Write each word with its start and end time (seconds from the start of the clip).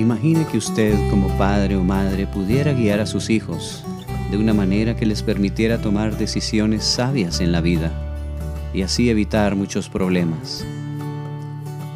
Imagine 0.00 0.46
que 0.46 0.56
usted 0.56 0.94
como 1.10 1.28
padre 1.36 1.76
o 1.76 1.84
madre 1.84 2.26
pudiera 2.26 2.72
guiar 2.72 3.00
a 3.00 3.06
sus 3.06 3.28
hijos 3.28 3.84
de 4.30 4.38
una 4.38 4.54
manera 4.54 4.96
que 4.96 5.04
les 5.04 5.22
permitiera 5.22 5.76
tomar 5.76 6.16
decisiones 6.16 6.84
sabias 6.84 7.42
en 7.42 7.52
la 7.52 7.60
vida 7.60 7.92
y 8.72 8.80
así 8.80 9.10
evitar 9.10 9.56
muchos 9.56 9.90
problemas. 9.90 10.64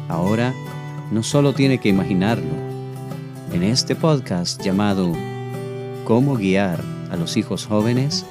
Ahora, 0.07 0.53
no 1.11 1.23
solo 1.23 1.53
tiene 1.53 1.79
que 1.79 1.89
imaginarlo. 1.89 2.53
En 3.51 3.63
este 3.63 3.95
podcast 3.95 4.61
llamado 4.61 5.11
Cómo 6.03 6.35
guiar 6.35 6.79
a 7.09 7.15
los 7.15 7.37
hijos 7.37 7.65
jóvenes, 7.65 8.23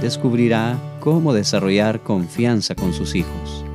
descubrirá 0.00 0.78
cómo 0.98 1.34
desarrollar 1.34 2.00
confianza 2.00 2.74
con 2.74 2.94
sus 2.94 3.14
hijos, 3.14 3.66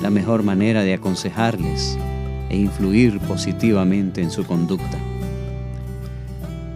la 0.00 0.10
mejor 0.10 0.44
manera 0.44 0.82
de 0.82 0.94
aconsejarles 0.94 1.98
e 2.50 2.56
influir 2.56 3.18
positivamente 3.20 4.22
en 4.22 4.30
su 4.30 4.44
conducta. 4.44 4.98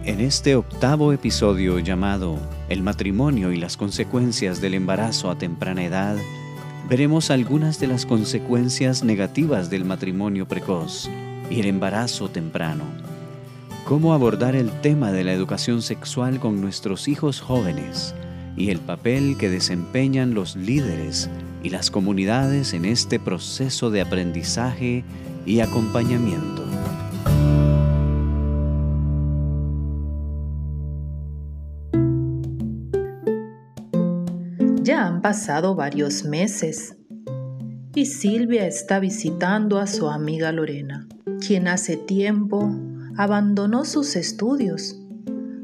En 0.05 0.19
este 0.19 0.55
octavo 0.55 1.13
episodio 1.13 1.79
llamado 1.79 2.37
El 2.67 2.83
matrimonio 2.83 3.51
y 3.51 3.57
las 3.57 3.77
consecuencias 3.77 4.59
del 4.59 4.73
embarazo 4.73 5.31
a 5.31 5.37
temprana 5.37 5.85
edad, 5.85 6.17
veremos 6.89 7.31
algunas 7.31 7.79
de 7.79 7.87
las 7.87 8.05
consecuencias 8.05 9.03
negativas 9.03 9.69
del 9.69 9.85
matrimonio 9.85 10.45
precoz 10.45 11.09
y 11.49 11.61
el 11.61 11.67
embarazo 11.67 12.29
temprano. 12.29 12.83
Cómo 13.85 14.13
abordar 14.13 14.55
el 14.55 14.71
tema 14.81 15.11
de 15.11 15.23
la 15.23 15.33
educación 15.33 15.81
sexual 15.81 16.39
con 16.39 16.59
nuestros 16.59 17.07
hijos 17.07 17.39
jóvenes 17.39 18.13
y 18.55 18.69
el 18.69 18.79
papel 18.79 19.37
que 19.37 19.49
desempeñan 19.49 20.33
los 20.33 20.55
líderes 20.55 21.29
y 21.63 21.69
las 21.69 21.91
comunidades 21.91 22.73
en 22.73 22.85
este 22.85 23.19
proceso 23.19 23.89
de 23.89 24.01
aprendizaje 24.01 25.03
y 25.45 25.59
acompañamiento. 25.59 26.63
Ya 34.83 35.07
han 35.07 35.21
pasado 35.21 35.75
varios 35.75 36.25
meses 36.25 36.97
y 37.95 38.05
Silvia 38.05 38.67
está 38.67 38.99
visitando 38.99 39.79
a 39.79 39.87
su 39.87 40.09
amiga 40.09 40.51
Lorena, 40.51 41.07
quien 41.45 41.67
hace 41.67 41.95
tiempo 41.95 42.69
abandonó 43.17 43.85
sus 43.85 44.15
estudios, 44.15 44.99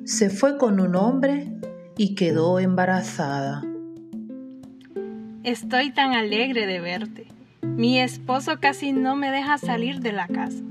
se 0.03 0.29
fue 0.29 0.57
con 0.57 0.79
un 0.79 0.95
hombre 0.95 1.51
y 1.97 2.15
quedó 2.15 2.59
embarazada. 2.59 3.63
Estoy 5.43 5.91
tan 5.91 6.13
alegre 6.13 6.65
de 6.65 6.79
verte. 6.79 7.38
Mi 7.75 7.99
esposo 7.99 8.59
casi 8.59 8.91
no 8.91 9.15
me 9.15 9.31
deja 9.31 9.57
salir 9.57 9.99
de 9.99 10.11
la 10.11 10.27
casa. 10.27 10.61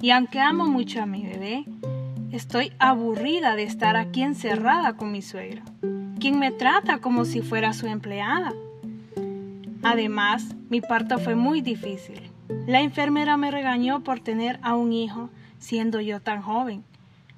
Y 0.00 0.10
aunque 0.10 0.40
amo 0.40 0.66
mucho 0.66 1.02
a 1.02 1.06
mi 1.06 1.24
bebé, 1.24 1.64
estoy 2.32 2.72
aburrida 2.78 3.56
de 3.56 3.62
estar 3.62 3.96
aquí 3.96 4.22
encerrada 4.22 4.96
con 4.96 5.12
mi 5.12 5.22
suegra, 5.22 5.62
quien 6.18 6.38
me 6.38 6.50
trata 6.50 6.98
como 6.98 7.24
si 7.24 7.40
fuera 7.40 7.72
su 7.72 7.86
empleada. 7.86 8.52
Además, 9.82 10.54
mi 10.68 10.80
parto 10.80 11.18
fue 11.18 11.34
muy 11.34 11.60
difícil. 11.60 12.30
La 12.66 12.80
enfermera 12.80 13.36
me 13.36 13.50
regañó 13.50 14.02
por 14.02 14.20
tener 14.20 14.58
a 14.62 14.74
un 14.74 14.92
hijo 14.92 15.30
siendo 15.58 16.00
yo 16.00 16.20
tan 16.20 16.42
joven. 16.42 16.84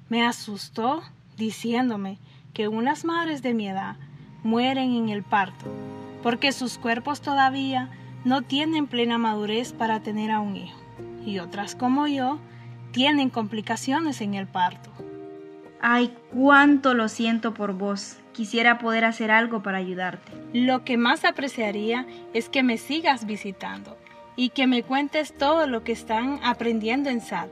Me 0.09 0.25
asustó 0.25 1.01
diciéndome 1.37 2.17
que 2.53 2.67
unas 2.67 3.05
madres 3.05 3.41
de 3.41 3.53
mi 3.53 3.67
edad 3.67 3.95
mueren 4.43 4.93
en 4.93 5.09
el 5.09 5.23
parto 5.23 5.65
porque 6.21 6.51
sus 6.51 6.77
cuerpos 6.77 7.21
todavía 7.21 7.89
no 8.25 8.41
tienen 8.41 8.87
plena 8.87 9.17
madurez 9.17 9.73
para 9.73 10.01
tener 10.01 10.31
a 10.31 10.39
un 10.39 10.55
hijo 10.55 10.79
y 11.25 11.39
otras 11.39 11.75
como 11.75 12.07
yo 12.07 12.39
tienen 12.91 13.29
complicaciones 13.29 14.21
en 14.21 14.33
el 14.33 14.47
parto. 14.47 14.89
Ay, 15.81 16.13
cuánto 16.33 16.93
lo 16.93 17.07
siento 17.07 17.53
por 17.53 17.73
vos. 17.73 18.17
Quisiera 18.33 18.79
poder 18.79 19.05
hacer 19.05 19.31
algo 19.31 19.61
para 19.61 19.77
ayudarte. 19.77 20.31
Lo 20.53 20.83
que 20.83 20.97
más 20.97 21.23
apreciaría 21.23 22.05
es 22.33 22.49
que 22.49 22.63
me 22.63 22.77
sigas 22.77 23.25
visitando 23.25 23.97
y 24.35 24.49
que 24.49 24.67
me 24.67 24.83
cuentes 24.83 25.37
todo 25.37 25.67
lo 25.67 25.83
que 25.83 25.91
están 25.91 26.39
aprendiendo 26.43 27.09
en 27.09 27.21
SAT. 27.21 27.49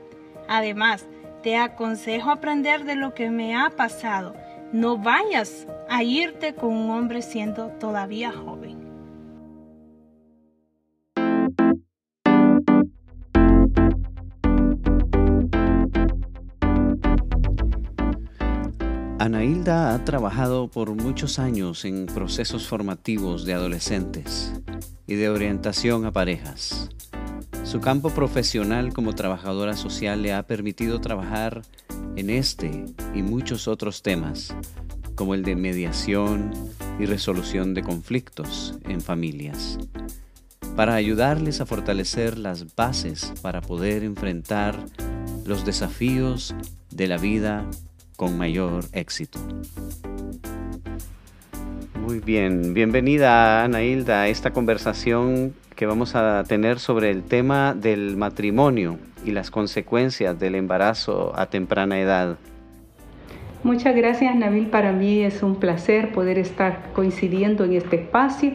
Además, 0.48 1.06
te 1.42 1.56
aconsejo 1.56 2.30
aprender 2.30 2.84
de 2.84 2.96
lo 2.96 3.14
que 3.14 3.30
me 3.30 3.56
ha 3.56 3.70
pasado. 3.70 4.34
No 4.72 4.98
vayas 4.98 5.66
a 5.88 6.02
irte 6.02 6.54
con 6.54 6.74
un 6.74 6.90
hombre 6.90 7.22
siendo 7.22 7.68
todavía 7.68 8.32
joven. 8.32 8.57
Anailda 19.20 19.94
ha 19.94 20.04
trabajado 20.04 20.68
por 20.68 20.94
muchos 20.94 21.40
años 21.40 21.84
en 21.84 22.06
procesos 22.06 22.68
formativos 22.68 23.44
de 23.44 23.52
adolescentes 23.52 24.52
y 25.08 25.16
de 25.16 25.28
orientación 25.28 26.06
a 26.06 26.12
parejas. 26.12 26.88
Su 27.64 27.80
campo 27.80 28.10
profesional 28.10 28.92
como 28.92 29.16
trabajadora 29.16 29.74
social 29.74 30.22
le 30.22 30.32
ha 30.32 30.46
permitido 30.46 31.00
trabajar 31.00 31.62
en 32.14 32.30
este 32.30 32.84
y 33.12 33.22
muchos 33.22 33.66
otros 33.66 34.02
temas, 34.02 34.54
como 35.16 35.34
el 35.34 35.42
de 35.42 35.56
mediación 35.56 36.52
y 37.00 37.06
resolución 37.06 37.74
de 37.74 37.82
conflictos 37.82 38.78
en 38.84 39.00
familias, 39.00 39.80
para 40.76 40.94
ayudarles 40.94 41.60
a 41.60 41.66
fortalecer 41.66 42.38
las 42.38 42.76
bases 42.76 43.32
para 43.42 43.62
poder 43.62 44.04
enfrentar 44.04 44.78
los 45.44 45.64
desafíos 45.64 46.54
de 46.90 47.08
la 47.08 47.18
vida 47.18 47.68
con 48.18 48.36
mayor 48.36 48.82
éxito. 48.92 49.38
Muy 52.04 52.18
bien, 52.18 52.74
bienvenida 52.74 53.62
Ana 53.62 53.84
Hilda 53.84 54.22
a 54.22 54.28
esta 54.28 54.50
conversación 54.50 55.54
que 55.76 55.86
vamos 55.86 56.16
a 56.16 56.42
tener 56.42 56.80
sobre 56.80 57.10
el 57.10 57.22
tema 57.22 57.74
del 57.74 58.16
matrimonio 58.16 58.98
y 59.24 59.30
las 59.30 59.52
consecuencias 59.52 60.36
del 60.36 60.56
embarazo 60.56 61.32
a 61.36 61.46
temprana 61.46 62.00
edad. 62.00 62.36
Muchas 63.62 63.94
gracias 63.94 64.34
Nabil, 64.34 64.66
para 64.66 64.90
mí 64.92 65.22
es 65.22 65.44
un 65.44 65.54
placer 65.54 66.12
poder 66.12 66.38
estar 66.38 66.90
coincidiendo 66.94 67.64
en 67.64 67.74
este 67.74 67.96
espacio, 67.96 68.50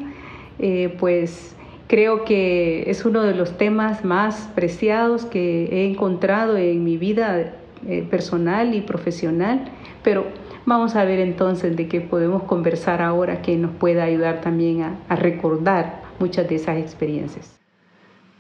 eh, 0.60 0.94
pues 1.00 1.56
creo 1.88 2.26
que 2.26 2.90
es 2.90 3.06
uno 3.06 3.22
de 3.22 3.34
los 3.34 3.58
temas 3.58 4.04
más 4.04 4.50
preciados 4.56 5.24
que 5.26 5.70
he 5.72 5.86
encontrado 5.86 6.58
en 6.58 6.84
mi 6.84 6.98
vida 6.98 7.54
eh, 7.88 8.08
personal 8.10 8.74
y 8.74 8.82
profesional, 8.82 9.66
pero 10.04 10.26
vamos 10.66 10.96
a 10.96 11.04
ver 11.06 11.20
entonces 11.20 11.76
de 11.76 11.88
qué 11.88 12.02
podemos 12.02 12.44
conversar 12.44 13.02
ahora 13.02 13.42
que 13.42 13.58
nos 13.58 13.72
pueda 13.76 14.04
ayudar 14.04 14.42
también 14.42 14.98
a 15.08 15.16
recordar 15.16 16.04
muchas 16.20 16.48
de 16.48 16.56
esas 16.56 16.78
experiencias. 16.78 17.60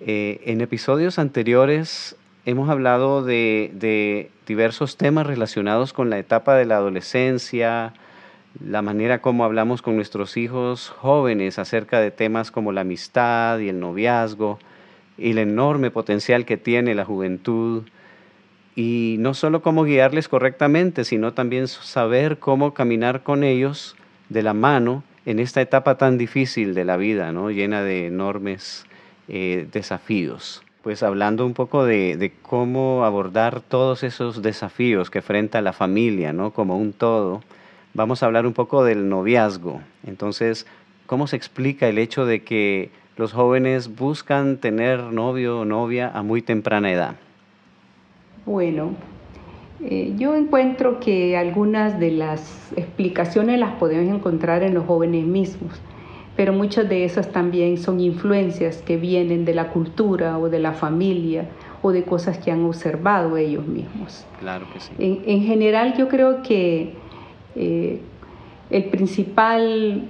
Eh, 0.06 0.42
en 0.46 0.60
episodios 0.60 1.18
anteriores 1.18 2.18
hemos 2.46 2.70
hablado 2.70 3.24
de, 3.24 4.30
diversos 4.46 4.98
temas 4.98 5.26
relacionados 5.26 5.94
con 5.94 6.10
la 6.10 6.20
etapa 6.20 6.56
de 6.56 6.66
la 6.66 6.76
adolescencia, 6.76 7.94
la 8.60 8.82
manera 8.82 9.22
como 9.22 9.46
hablamos 9.46 9.82
con 9.82 9.96
nuestros 9.96 10.36
hijos 10.36 10.90
jóvenes 10.90 11.58
acerca 11.58 12.02
de 12.02 12.12
temas 12.12 12.52
como 12.52 12.74
la 12.74 12.82
amistad 12.82 13.60
y 13.60 13.70
el 13.70 13.80
noviazgo 13.80 14.60
y 15.18 15.32
el 15.32 15.38
enorme 15.38 15.90
potencial 15.90 16.44
que 16.46 16.58
tiene 16.58 16.96
la 16.96 17.06
juventud. 17.06 17.84
Y 18.76 19.18
no 19.20 19.34
solo 19.34 19.62
cómo 19.62 19.84
guiarles 19.84 20.28
correctamente, 20.28 21.04
sino 21.04 21.34
también 21.34 21.68
saber 21.68 22.40
cómo 22.40 22.74
caminar 22.74 23.24
con 23.24 23.44
ellos 23.44 23.96
de 24.30 24.42
la 24.42 24.54
mano 24.54 25.04
en 25.26 25.40
esta 25.40 25.62
etapa 25.62 25.98
tan 25.98 26.18
difícil 26.18 26.74
de 26.74 26.86
la 26.86 26.98
vida, 26.98 27.32
¿no? 27.32 27.50
llena 27.52 27.84
de 27.84 28.08
enormes 28.08 28.86
eh, 29.28 29.68
desafíos. 29.72 30.64
Pues 30.82 31.02
hablando 31.02 31.46
un 31.46 31.54
poco 31.54 31.86
de, 31.86 32.34
cómo 32.42 33.06
abordar 33.06 33.62
todos 33.62 34.04
esos 34.04 34.42
desafíos 34.42 35.10
que 35.10 35.20
enfrenta 35.20 35.62
la 35.62 35.72
familia, 35.72 36.34
¿no? 36.34 36.52
Como 36.52 36.78
un 36.78 36.92
todo, 36.92 37.42
vamos 37.94 38.22
a 38.22 38.26
hablar 38.26 38.46
un 38.46 38.52
poco 38.52 38.84
del 38.84 39.08
noviazgo. 39.08 39.80
Entonces, 40.06 40.68
¿cómo 41.06 41.28
se 41.28 41.38
explica 41.38 41.88
el 41.88 42.00
hecho 42.00 42.26
de 42.26 42.44
que 42.44 42.90
los 43.16 43.32
jóvenes 43.32 43.96
buscan 43.96 44.58
tener 44.58 45.00
novio 45.00 45.62
o 45.62 45.66
novia 45.66 46.12
a 46.14 46.22
muy 46.22 46.42
temprana 46.42 46.92
edad? 46.92 47.16
Bueno, 48.46 48.92
eh, 49.82 50.14
yo 50.18 50.36
encuentro 50.36 51.00
que 51.00 51.38
algunas 51.38 52.00
de 52.00 52.12
las 52.12 52.72
explicaciones 52.76 53.60
las 53.60 53.74
podemos 53.76 54.14
encontrar 54.14 54.64
en 54.64 54.74
los 54.74 54.86
jóvenes 54.86 55.26
mismos, 55.26 55.80
pero 56.36 56.54
muchas 56.54 56.90
de 56.90 57.06
esas 57.06 57.32
también 57.32 57.78
son 57.78 58.00
influencias 58.00 58.82
que 58.82 58.98
vienen 58.98 59.46
de 59.46 59.54
la 59.54 59.70
cultura 59.70 60.38
o 60.40 60.50
de 60.50 60.60
la 60.60 60.74
familia 60.74 61.48
o 61.82 61.92
de 61.92 62.04
cosas 62.04 62.38
que 62.38 62.52
han 62.52 62.64
observado 62.64 63.38
ellos 63.38 63.68
mismos. 63.68 64.26
Claro 64.40 64.66
que 64.74 64.80
sí. 64.80 64.92
En, 64.98 65.44
general 65.44 65.96
yo 65.98 66.08
creo 66.08 66.42
que 66.42 66.94
eh, 67.56 68.00
el 68.70 68.86
principal 68.86 70.08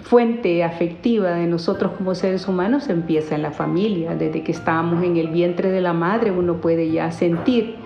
fuente 0.00 0.62
afectiva 0.64 1.30
de 1.30 1.46
nosotros 1.46 1.92
como 1.96 2.14
seres 2.14 2.48
humanos 2.48 2.88
empieza 2.88 3.34
en 3.34 3.42
la 3.42 3.50
familia. 3.50 4.14
Desde 4.14 4.42
que 4.42 4.52
estamos 4.52 5.02
en 5.02 5.16
el 5.16 5.28
vientre 5.28 5.70
de 5.70 5.80
la 5.80 5.92
madre 5.92 6.30
uno 6.30 6.60
puede 6.60 6.90
ya 6.90 7.10
sentir 7.10 7.76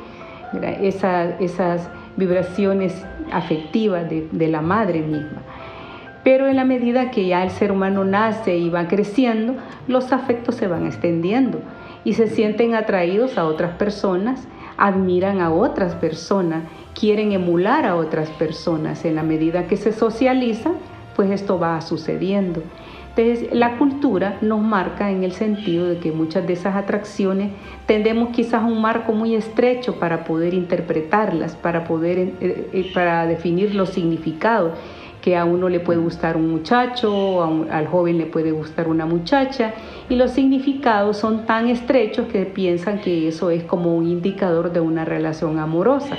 esas 0.82 1.88
vibraciones 2.16 3.04
afectivas 3.32 4.06
de 4.08 4.48
la 4.48 4.60
madre 4.60 5.00
misma. 5.02 5.42
Pero 6.22 6.48
en 6.48 6.56
la 6.56 6.64
medida 6.64 7.10
que 7.10 7.26
ya 7.26 7.42
el 7.42 7.50
ser 7.50 7.72
humano 7.72 8.04
nace 8.04 8.56
y 8.56 8.68
va 8.68 8.88
creciendo, 8.88 9.54
los 9.88 10.12
afectos 10.12 10.54
se 10.54 10.66
van 10.66 10.86
extendiendo 10.86 11.60
y 12.04 12.12
se 12.12 12.26
sienten 12.26 12.74
atraídos 12.74 13.38
a 13.38 13.46
otras 13.46 13.76
personas, 13.76 14.46
admiran 14.76 15.40
a 15.40 15.50
otras 15.50 15.94
personas, 15.94 16.64
quieren 16.98 17.32
emular 17.32 17.86
a 17.86 17.96
otras 17.96 18.28
personas. 18.30 19.04
En 19.04 19.14
la 19.14 19.22
medida 19.22 19.66
que 19.66 19.76
se 19.76 19.92
socializan, 19.92 20.74
pues 21.20 21.32
esto 21.32 21.58
va 21.58 21.78
sucediendo. 21.82 22.62
Entonces, 23.14 23.52
la 23.52 23.76
cultura 23.76 24.38
nos 24.40 24.62
marca 24.62 25.10
en 25.10 25.22
el 25.22 25.32
sentido 25.32 25.86
de 25.86 25.98
que 25.98 26.12
muchas 26.12 26.46
de 26.46 26.54
esas 26.54 26.76
atracciones 26.76 27.50
tendemos 27.84 28.30
quizás 28.30 28.62
un 28.62 28.80
marco 28.80 29.12
muy 29.12 29.34
estrecho 29.34 29.96
para 29.96 30.24
poder 30.24 30.54
interpretarlas, 30.54 31.56
para 31.56 31.84
poder 31.84 32.18
eh, 32.18 32.32
eh, 32.40 32.90
para 32.94 33.26
definir 33.26 33.74
los 33.74 33.90
significados 33.90 34.78
que 35.20 35.36
a 35.36 35.44
uno 35.44 35.68
le 35.68 35.80
puede 35.80 35.98
gustar 35.98 36.38
un 36.38 36.50
muchacho, 36.50 37.42
al 37.70 37.86
joven 37.86 38.16
le 38.16 38.24
puede 38.24 38.52
gustar 38.52 38.88
una 38.88 39.04
muchacha, 39.04 39.74
y 40.08 40.14
los 40.14 40.30
significados 40.30 41.18
son 41.18 41.44
tan 41.44 41.68
estrechos 41.68 42.28
que 42.28 42.46
piensan 42.46 43.02
que 43.02 43.28
eso 43.28 43.50
es 43.50 43.64
como 43.64 43.94
un 43.94 44.06
indicador 44.06 44.72
de 44.72 44.80
una 44.80 45.04
relación 45.04 45.58
amorosa. 45.58 46.16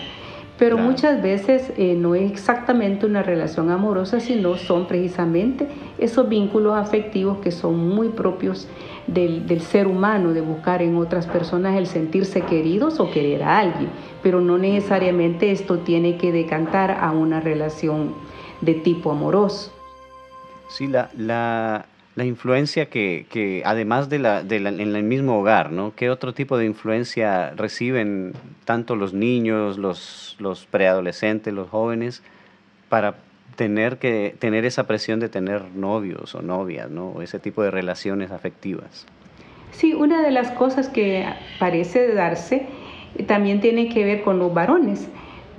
Pero 0.62 0.78
muchas 0.78 1.24
veces 1.24 1.74
eh, 1.76 1.96
no 1.98 2.14
es 2.14 2.32
exactamente 2.32 3.08
una 3.08 3.24
relación 3.24 3.72
amorosa, 3.72 4.20
sino 4.20 4.58
son 4.58 4.86
precisamente 4.86 5.68
esos 5.98 6.30
vínculos 6.30 6.78
afectivos 6.78 7.40
que 7.40 7.50
son 7.50 7.90
muy 7.90 8.10
propios 8.10 8.68
del, 9.08 9.48
del, 9.48 9.62
ser 9.62 9.88
humano, 9.88 10.34
de 10.34 10.42
buscar 10.42 10.84
en 10.84 10.98
otras 10.98 11.26
personas 11.26 11.76
el 11.78 11.88
sentirse 11.88 12.42
queridos 12.42 13.00
o 13.00 13.10
querer 13.10 13.42
a 13.42 13.58
alguien. 13.58 13.90
Pero 14.22 14.40
no 14.40 14.60
necesariamente 14.60 15.52
esto 15.52 15.80
tiene 15.80 16.18
que 16.18 16.32
decantar 16.32 16.92
a 16.92 17.10
una 17.10 17.40
relación 17.40 18.14
de 18.62 18.76
tipo 18.76 19.10
amoroso. 19.10 19.72
Sí, 20.70 20.86
la, 20.86 21.10
la, 21.18 21.88
la 22.16 22.26
influencia 22.26 22.88
que, 22.88 23.26
que, 23.30 23.64
además 23.66 24.10
de 24.10 24.20
la, 24.20 24.44
de 24.44 24.60
la, 24.60 24.70
en 24.70 24.96
el 24.96 25.04
mismo 25.04 25.40
hogar, 25.40 25.72
¿no? 25.72 25.94
¿Qué 25.96 26.10
otro 26.10 26.34
tipo 26.34 26.58
de 26.58 26.66
influencia 26.66 27.52
reciben 27.52 28.34
tanto 28.66 28.96
los 28.96 29.14
niños, 29.14 29.78
los, 29.78 30.36
los 30.40 30.66
preadolescentes, 30.66 31.54
los 31.54 31.70
jóvenes, 31.70 32.22
para 32.90 33.16
tener 33.56 33.98
que 33.98 34.36
tener 34.40 34.66
esa 34.66 34.88
presión 34.88 35.20
de 35.20 35.30
tener 35.30 35.64
novios 35.76 36.36
o 36.36 36.42
novias, 36.42 36.90
¿no? 36.90 37.22
Ese 37.22 37.40
tipo 37.40 37.64
de 37.64 37.72
relaciones 37.72 38.32
afectivas. 38.32 39.06
Sí, 39.72 39.94
una 39.94 40.22
de 40.22 40.32
las 40.32 40.52
cosas 40.52 40.90
que 40.90 41.26
parece 41.60 42.14
darse 42.14 42.66
también 43.28 43.62
tiene 43.62 43.90
que 43.90 44.04
ver 44.04 44.22
con 44.24 44.40
los 44.40 44.54
varones. 44.54 45.08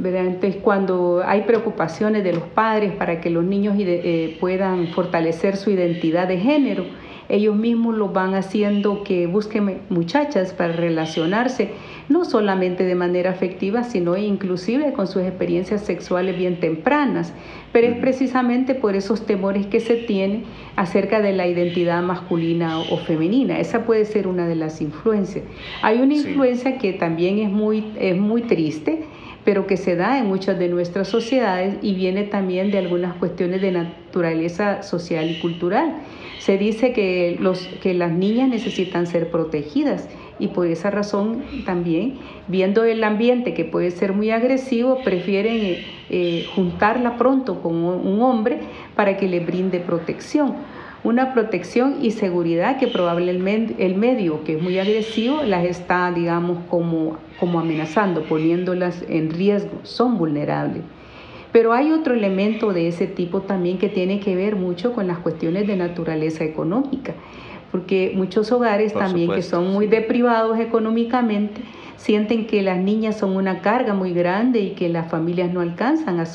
Entonces, 0.05 0.57
cuando 0.63 1.23
hay 1.25 1.43
preocupaciones 1.43 2.25
de 2.25 2.33
los 2.33 2.45
padres 2.45 2.93
para 2.93 3.21
que 3.21 3.31
los 3.31 3.45
niños 3.45 3.77
eh, 3.79 4.37
puedan 4.41 4.89
fortalecer 4.89 5.57
su 5.57 5.71
identidad 5.71 6.29
de 6.29 6.39
género, 6.39 6.85
ellos 7.29 7.57
mismos 7.57 7.97
lo 7.97 8.09
van 8.09 8.35
haciendo 8.35 9.05
que 9.05 9.27
busquen 9.27 9.79
muchachas 9.89 10.53
para 10.53 10.75
relacionarse, 10.75 11.71
no 12.11 12.27
solamente 12.27 12.85
de 12.85 12.95
manera 12.95 13.31
afectiva, 13.31 13.85
sino 13.85 14.19
inclusive 14.19 14.93
con 14.93 15.07
sus 15.07 15.23
experiencias 15.23 15.83
sexuales 15.83 16.37
bien 16.37 16.61
tempranas. 16.61 17.33
Pero 17.73 17.87
es 17.87 17.97
precisamente 17.99 18.75
por 18.75 18.97
esos 18.97 19.25
temores 19.25 19.67
que 19.67 19.81
se 19.81 19.95
tiene 19.95 20.45
acerca 20.77 21.23
de 21.23 21.33
la 21.33 21.47
identidad 21.47 22.03
masculina 22.03 22.81
o 22.81 22.99
femenina. 22.99 23.59
Esa 23.59 23.87
puede 23.87 24.05
ser 24.05 24.27
una 24.27 24.47
de 24.47 24.57
las 24.57 24.83
influencias. 24.83 25.45
Hay 25.81 26.01
una 26.01 26.13
influencia 26.13 26.77
que 26.77 26.93
también 26.93 27.39
es 27.39 27.51
muy, 27.51 27.93
es 27.99 28.15
muy 28.15 28.43
triste, 28.43 29.07
pero 29.45 29.67
que 29.67 29.77
se 29.77 29.97
da 29.97 30.19
en 30.19 30.27
muchas 30.27 30.59
de 30.59 30.69
nuestras 30.69 31.09
sociedades 31.09 31.77
y 31.83 31.95
viene 31.95 32.25
también 32.25 32.71
de 32.71 32.79
algunas 32.79 33.15
cuestiones 33.15 33.61
de 33.61 33.73
naturaleza 33.73 34.83
social 34.83 35.31
y 35.31 35.41
cultural. 35.41 35.95
Se 36.39 36.59
dice 36.59 36.93
que, 36.93 37.37
los, 37.41 37.67
que 37.83 37.95
las 37.95 38.13
niñas 38.13 38.49
necesitan 38.49 39.07
ser 39.07 39.31
protegidas 39.31 40.09
y 40.39 40.49
por 40.49 40.67
esa 40.67 40.91
razón 40.91 41.43
también, 41.65 42.19
viendo 42.49 42.85
el 42.85 43.05
ambiente 43.05 43.55
que 43.55 43.65
puede 43.65 43.91
ser 43.91 44.13
muy 44.13 44.31
agresivo, 44.31 44.99
prefieren 45.05 45.57
eh, 45.57 45.85
eh, 46.11 46.47
juntarla 46.55 47.17
pronto 47.17 47.63
con 47.63 47.77
un 47.77 48.23
hombre 48.23 48.61
para 48.97 49.17
que 49.17 49.29
le 49.29 49.41
brinde 49.41 49.79
protección 49.79 50.57
una 51.05 51.33
protección 51.33 51.97
y 52.01 52.13
seguridad 52.13 52.79
que 52.79 52.87
probablemente 52.87 53.85
el 53.85 53.97
medio, 53.97 54.45
que 54.45 54.57
es 54.57 54.63
muy 54.63 54.79
agresivo, 54.79 55.43
las 55.43 55.65
está, 55.65 56.13
digamos, 56.13 56.59
como, 56.69 57.19
como 57.41 57.59
amenazando, 57.59 58.23
poniéndolas 58.23 59.05
en 59.09 59.31
riesgo, 59.31 59.81
son 59.83 60.17
vulnerables. 60.17 60.83
Pero 61.51 61.73
hay 61.73 61.91
otro 61.91 62.15
elemento 62.15 62.73
de 62.73 62.89
ese 62.89 63.07
tipo 63.07 63.43
también 63.43 63.79
que 63.79 63.89
tiene 63.89 64.21
que 64.21 64.37
ver 64.37 64.57
mucho 64.57 64.93
con 64.93 65.07
las 65.07 65.19
cuestiones 65.19 65.67
de 65.67 65.77
naturaleza 65.77 66.45
económica, 66.45 67.15
porque 67.73 68.13
muchos 68.15 68.53
hogares 68.53 68.95
también 68.95 69.33
que 69.33 69.43
son 69.43 69.73
muy 69.73 69.87
deprivados 69.87 70.59
económicamente, 70.59 71.63
sienten 72.03 72.49
que 72.49 72.63
las 72.63 72.79
niñas 72.79 73.17
son 73.17 73.37
una 73.37 73.61
carga 73.61 73.95
muy 73.95 74.13
grande 74.13 74.59
y 74.59 74.71
que 74.71 74.89
las 74.89 75.09
familias 75.09 75.53
no 75.53 75.61
alcanzan 75.61 76.19
a, 76.19 76.27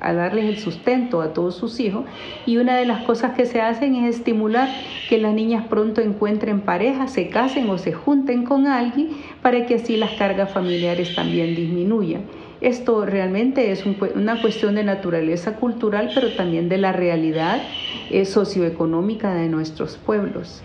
a, 0.00 0.12
darles 0.14 0.46
el 0.46 0.58
sustento 0.58 1.20
a 1.20 1.34
todos 1.34 1.54
sus 1.54 1.78
hijos. 1.80 2.06
Y 2.46 2.56
una 2.56 2.78
de 2.78 2.86
las 2.86 3.04
cosas 3.04 3.36
que 3.36 3.44
se 3.44 3.60
hacen 3.60 3.94
es 3.96 4.16
estimular 4.16 4.70
que 5.10 5.18
las 5.18 5.34
niñas 5.34 5.66
pronto 5.68 6.00
encuentren 6.00 6.62
pareja, 6.62 7.08
se 7.08 7.28
casen 7.28 7.68
o 7.68 7.76
se 7.76 7.92
junten 7.92 8.44
con 8.44 8.66
alguien 8.66 9.10
para 9.42 9.66
que 9.66 9.74
así 9.74 9.98
las 9.98 10.12
cargas 10.12 10.50
familiares 10.50 11.14
también 11.14 11.54
disminuyan. 11.54 12.22
Esto 12.62 13.04
realmente 13.04 13.72
es 13.72 13.84
una 13.84 14.40
cuestión 14.40 14.76
de 14.76 14.84
naturaleza 14.84 15.56
cultural, 15.56 16.10
pero 16.14 16.32
también 16.32 16.70
de 16.70 16.78
la 16.78 16.92
realidad 16.92 17.60
eh, 18.10 18.24
socioeconómica 18.24 19.34
de 19.34 19.48
nuestros 19.48 19.98
pueblos. 19.98 20.62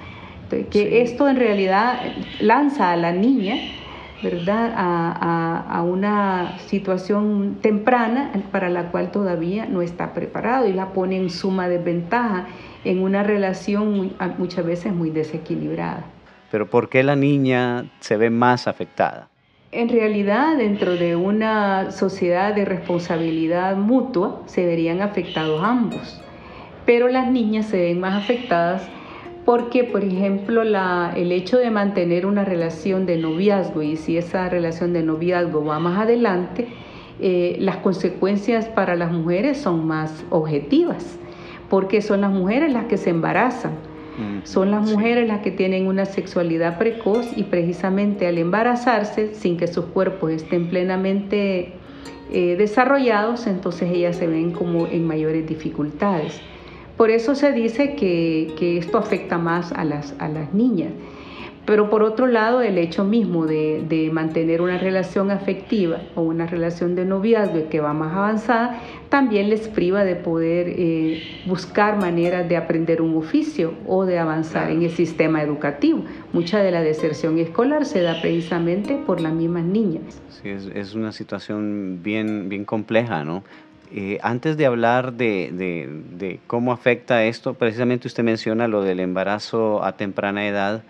que 0.50 1.02
esto 1.02 1.28
en 1.28 1.36
realidad 1.36 2.00
lanza 2.40 2.92
a 2.94 2.96
la 2.96 3.12
niña 3.12 3.56
¿verdad? 4.22 4.74
A, 4.76 5.82
una 5.84 6.60
situación 6.60 7.58
temprana 7.62 8.32
para 8.52 8.70
la 8.70 8.92
cual 8.92 9.12
todavía 9.12 9.66
no 9.66 9.82
está 9.82 10.14
preparado 10.14 10.68
y 10.68 10.74
la 10.74 10.94
pone 10.94 11.18
en 11.18 11.30
suma 11.30 11.68
desventaja 11.68 12.46
en 12.84 13.02
una 13.02 13.24
relación 13.24 14.14
muchas 14.38 14.66
veces 14.66 14.94
muy 14.94 15.10
desequilibrada. 15.10 16.06
Pero 16.52 16.70
¿por 16.70 16.90
qué 16.90 17.04
la 17.04 17.16
niña 17.16 17.86
se 18.00 18.18
ve 18.18 18.30
más 18.30 18.68
afectada? 18.68 19.28
En 19.72 19.90
realidad, 19.90 20.58
dentro 20.58 20.98
de 20.98 21.16
una 21.16 21.92
sociedad 21.92 22.54
de 22.54 22.66
responsabilidad 22.66 23.76
mutua, 23.78 24.42
se 24.46 24.66
verían 24.66 25.02
afectados 25.02 25.64
ambos, 25.64 26.22
pero 26.86 27.08
las 27.08 27.32
niñas 27.32 27.68
se 27.68 27.82
ven 27.82 28.00
más 28.00 28.22
afectadas 28.22 28.84
porque, 29.52 29.84
por 29.84 30.02
ejemplo, 30.06 30.62
el 30.62 31.32
hecho 31.34 31.58
de 31.58 31.70
mantener 31.72 32.26
una 32.26 32.46
relación 32.46 33.06
de 33.06 33.18
noviazgo 33.18 33.82
y 33.82 33.98
si 33.98 34.16
esa 34.16 34.48
relación 34.48 34.94
de 34.94 35.04
noviazgo 35.04 35.66
va 35.66 35.78
más 35.78 36.00
adelante, 36.00 36.70
eh, 37.20 37.58
las 37.60 37.76
consecuencias 37.76 38.70
para 38.70 38.96
las 38.96 39.12
mujeres 39.12 39.58
son 39.58 39.86
más 39.86 40.24
objetivas, 40.30 41.20
porque 41.70 42.02
son 42.02 42.22
las 42.22 42.32
mujeres 42.32 42.72
las 42.72 42.86
que 42.86 42.96
se 42.96 43.10
embarazan, 43.10 43.74
mm, 43.74 44.46
son 44.46 44.72
las 44.72 44.90
mujeres 44.90 45.28
las 45.28 45.42
que 45.42 45.52
tienen 45.52 45.86
una 45.86 46.06
sexualidad 46.06 46.78
precoz 46.78 47.28
y 47.36 47.44
precisamente 47.44 48.28
al 48.28 48.38
embarazarse, 48.38 49.36
sin 49.36 49.58
que 49.58 49.68
sus 49.68 49.84
cuerpos 49.84 50.32
estén 50.32 50.70
plenamente 50.70 51.74
eh, 52.32 52.56
desarrollados, 52.58 53.48
entonces 53.48 53.92
ellas 53.92 54.16
se 54.16 54.28
ven 54.28 54.52
como 54.52 54.88
en 54.88 55.06
mayores 55.06 55.46
dificultades. 55.46 56.40
Por 57.02 57.10
eso 57.10 57.34
se 57.34 57.52
dice 57.52 57.96
que, 57.96 58.78
esto 58.78 59.00
afecta 59.00 59.40
más 59.40 59.72
a 59.72 59.84
las, 59.84 60.14
a 60.20 60.28
las 60.28 60.54
niñas. 60.54 60.92
Pero 61.66 61.90
por 61.90 62.04
otro 62.04 62.28
lado, 62.28 62.62
el 62.62 62.78
hecho 62.78 63.04
mismo 63.04 63.48
de, 63.48 64.12
mantener 64.14 64.62
una 64.62 64.78
relación 64.78 65.32
afectiva 65.32 65.98
o 66.14 66.22
una 66.22 66.46
relación 66.46 66.94
de 66.94 67.06
noviazgo 67.06 67.70
que 67.70 67.80
va 67.80 67.94
más 67.94 68.14
avanzada, 68.14 68.80
también 69.10 69.50
les 69.50 69.68
priva 69.68 70.04
de 70.04 70.16
poder 70.16 70.68
eh, 70.70 71.24
buscar 71.48 71.98
maneras 71.98 72.48
de 72.48 72.56
aprender 72.56 73.02
un 73.02 73.18
oficio 73.18 73.74
o 73.88 74.06
de 74.06 74.20
avanzar 74.20 74.70
en 74.70 74.84
el 74.84 74.92
sistema 74.92 75.42
educativo. 75.42 76.06
Mucha 76.34 76.60
de 76.60 76.70
la 76.70 76.84
deserción 76.84 77.40
escolar 77.40 77.86
se 77.86 78.04
da 78.04 78.22
precisamente 78.22 79.02
por 79.08 79.22
las 79.22 79.34
mismas 79.34 79.64
niñas. 79.64 80.22
Sí, 80.30 80.50
es, 80.50 80.70
es 80.76 80.94
una 80.94 81.12
situación 81.12 82.02
bien, 82.04 82.48
bien 82.48 82.64
compleja, 82.64 83.24
¿no? 83.24 83.44
Eh, 83.94 84.20
antes 84.22 84.56
de 84.56 84.66
hablar 84.66 85.14
de, 85.14 86.40
cómo 86.48 86.72
afecta 86.72 87.26
esto, 87.26 87.56
precisamente 87.56 88.08
usted 88.08 88.24
menciona 88.24 88.70
lo 88.70 88.84
del 88.84 89.02
embarazo 89.02 89.84
a 89.84 89.98
temprana 89.98 90.48
edad. 90.48 90.84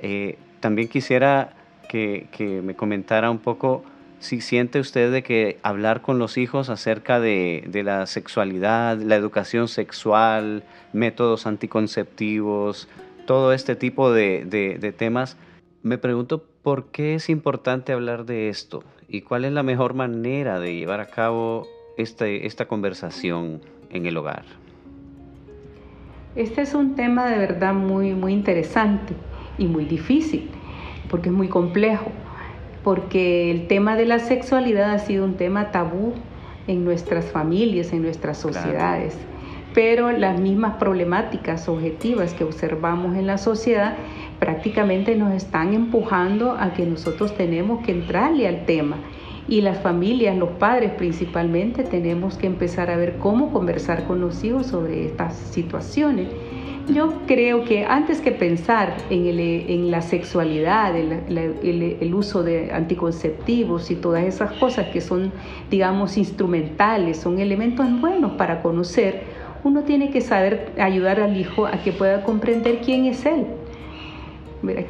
Eh, 0.00 0.36
también 0.60 0.88
quisiera 0.88 1.54
que, 1.88 2.60
me 2.62 2.74
comentara 2.74 3.30
un 3.30 3.38
poco 3.38 3.84
si 4.18 4.40
siente 4.40 4.78
usted 4.80 5.10
de 5.10 5.22
que 5.22 5.58
hablar 5.62 6.02
con 6.02 6.18
los 6.18 6.36
hijos 6.36 6.68
acerca 6.68 7.20
de, 7.20 7.68
la 7.84 8.06
sexualidad, 8.06 8.98
la 8.98 9.16
educación 9.16 9.66
sexual, 9.66 10.62
métodos 10.92 11.46
anticonceptivos, 11.46 12.88
todo 13.26 13.52
este 13.54 13.76
tipo 13.76 14.12
de, 14.12 14.94
temas, 14.96 15.38
me 15.82 15.96
pregunto 15.96 16.44
¿por 16.62 16.86
qué 16.92 17.14
es 17.14 17.30
importante 17.30 17.92
hablar 17.92 18.26
de 18.26 18.50
esto? 18.50 18.84
¿Y 19.08 19.22
cuál 19.22 19.44
es 19.44 19.52
la 19.52 19.62
mejor 19.62 19.94
manera 19.94 20.60
de 20.60 20.76
llevar 20.76 21.00
a 21.00 21.06
cabo 21.06 21.66
este, 21.96 22.46
esta 22.46 22.66
conversación 22.66 23.60
en 23.90 24.06
el 24.06 24.16
hogar? 24.16 24.44
Este 26.34 26.62
es 26.62 26.74
un 26.74 26.94
tema 26.94 27.26
de 27.26 27.36
verdad 27.36 27.74
muy, 27.74 28.14
muy 28.14 28.32
interesante 28.32 29.14
y 29.58 29.66
muy 29.66 29.84
difícil, 29.84 30.48
porque 31.10 31.28
es 31.28 31.34
muy 31.34 31.48
complejo, 31.48 32.10
porque 32.82 33.50
el 33.50 33.66
tema 33.66 33.96
de 33.96 34.06
la 34.06 34.18
sexualidad 34.18 34.92
ha 34.92 34.98
sido 34.98 35.24
un 35.24 35.34
tema 35.34 35.70
tabú 35.70 36.14
en 36.66 36.84
nuestras 36.84 37.26
familias, 37.26 37.92
en 37.92 38.02
nuestras 38.02 38.38
sociedades. 38.38 39.16
Pero 39.74 40.10
las 40.12 40.38
mismas 40.38 40.76
problemáticas 40.76 41.68
objetivas 41.68 42.34
que 42.34 42.44
observamos 42.44 43.16
en 43.16 43.26
la 43.26 43.38
sociedad 43.38 43.94
prácticamente 44.38 45.14
nos 45.16 45.32
están 45.34 45.72
empujando 45.72 46.52
a 46.52 46.72
que 46.72 46.84
nosotros 46.84 47.34
tenemos 47.36 47.84
que 47.84 47.92
entrarle 47.92 48.48
al 48.48 48.66
tema. 48.66 48.96
Y 49.48 49.60
las 49.60 49.78
familias, 49.80 50.36
los 50.36 50.50
padres 50.50 50.92
principalmente, 50.92 51.82
tenemos 51.82 52.36
que 52.36 52.46
empezar 52.46 52.90
a 52.90 52.96
ver 52.96 53.16
cómo 53.18 53.52
conversar 53.52 54.06
con 54.06 54.20
los 54.20 54.44
hijos 54.44 54.66
sobre 54.66 55.06
estas 55.06 55.34
situaciones. 55.36 56.28
Yo 56.88 57.12
creo 57.26 57.64
que 57.64 57.84
antes 57.84 58.20
que 58.20 58.32
pensar 58.32 58.96
en, 59.08 59.26
el, 59.26 59.38
en 59.38 59.90
la 59.90 60.02
sexualidad, 60.02 60.96
el, 60.96 61.98
el, 62.00 62.14
uso 62.14 62.42
de 62.42 62.72
anticonceptivos 62.72 63.90
y 63.90 63.94
todas 63.94 64.24
esas 64.24 64.52
cosas 64.54 64.88
que 64.88 65.00
son, 65.00 65.32
digamos, 65.70 66.16
instrumentales, 66.16 67.18
son 67.18 67.38
elementos 67.38 67.86
buenos 68.00 68.32
para 68.32 68.62
conocer, 68.62 69.22
uno 69.62 69.82
tiene 69.82 70.10
que 70.10 70.20
saber 70.20 70.72
ayudar 70.78 71.20
al 71.20 71.36
hijo 71.36 71.66
a 71.66 71.78
que 71.82 71.92
pueda 71.92 72.24
comprender 72.24 72.80
quién 72.84 73.06
es 73.06 73.24
él. 73.26 73.46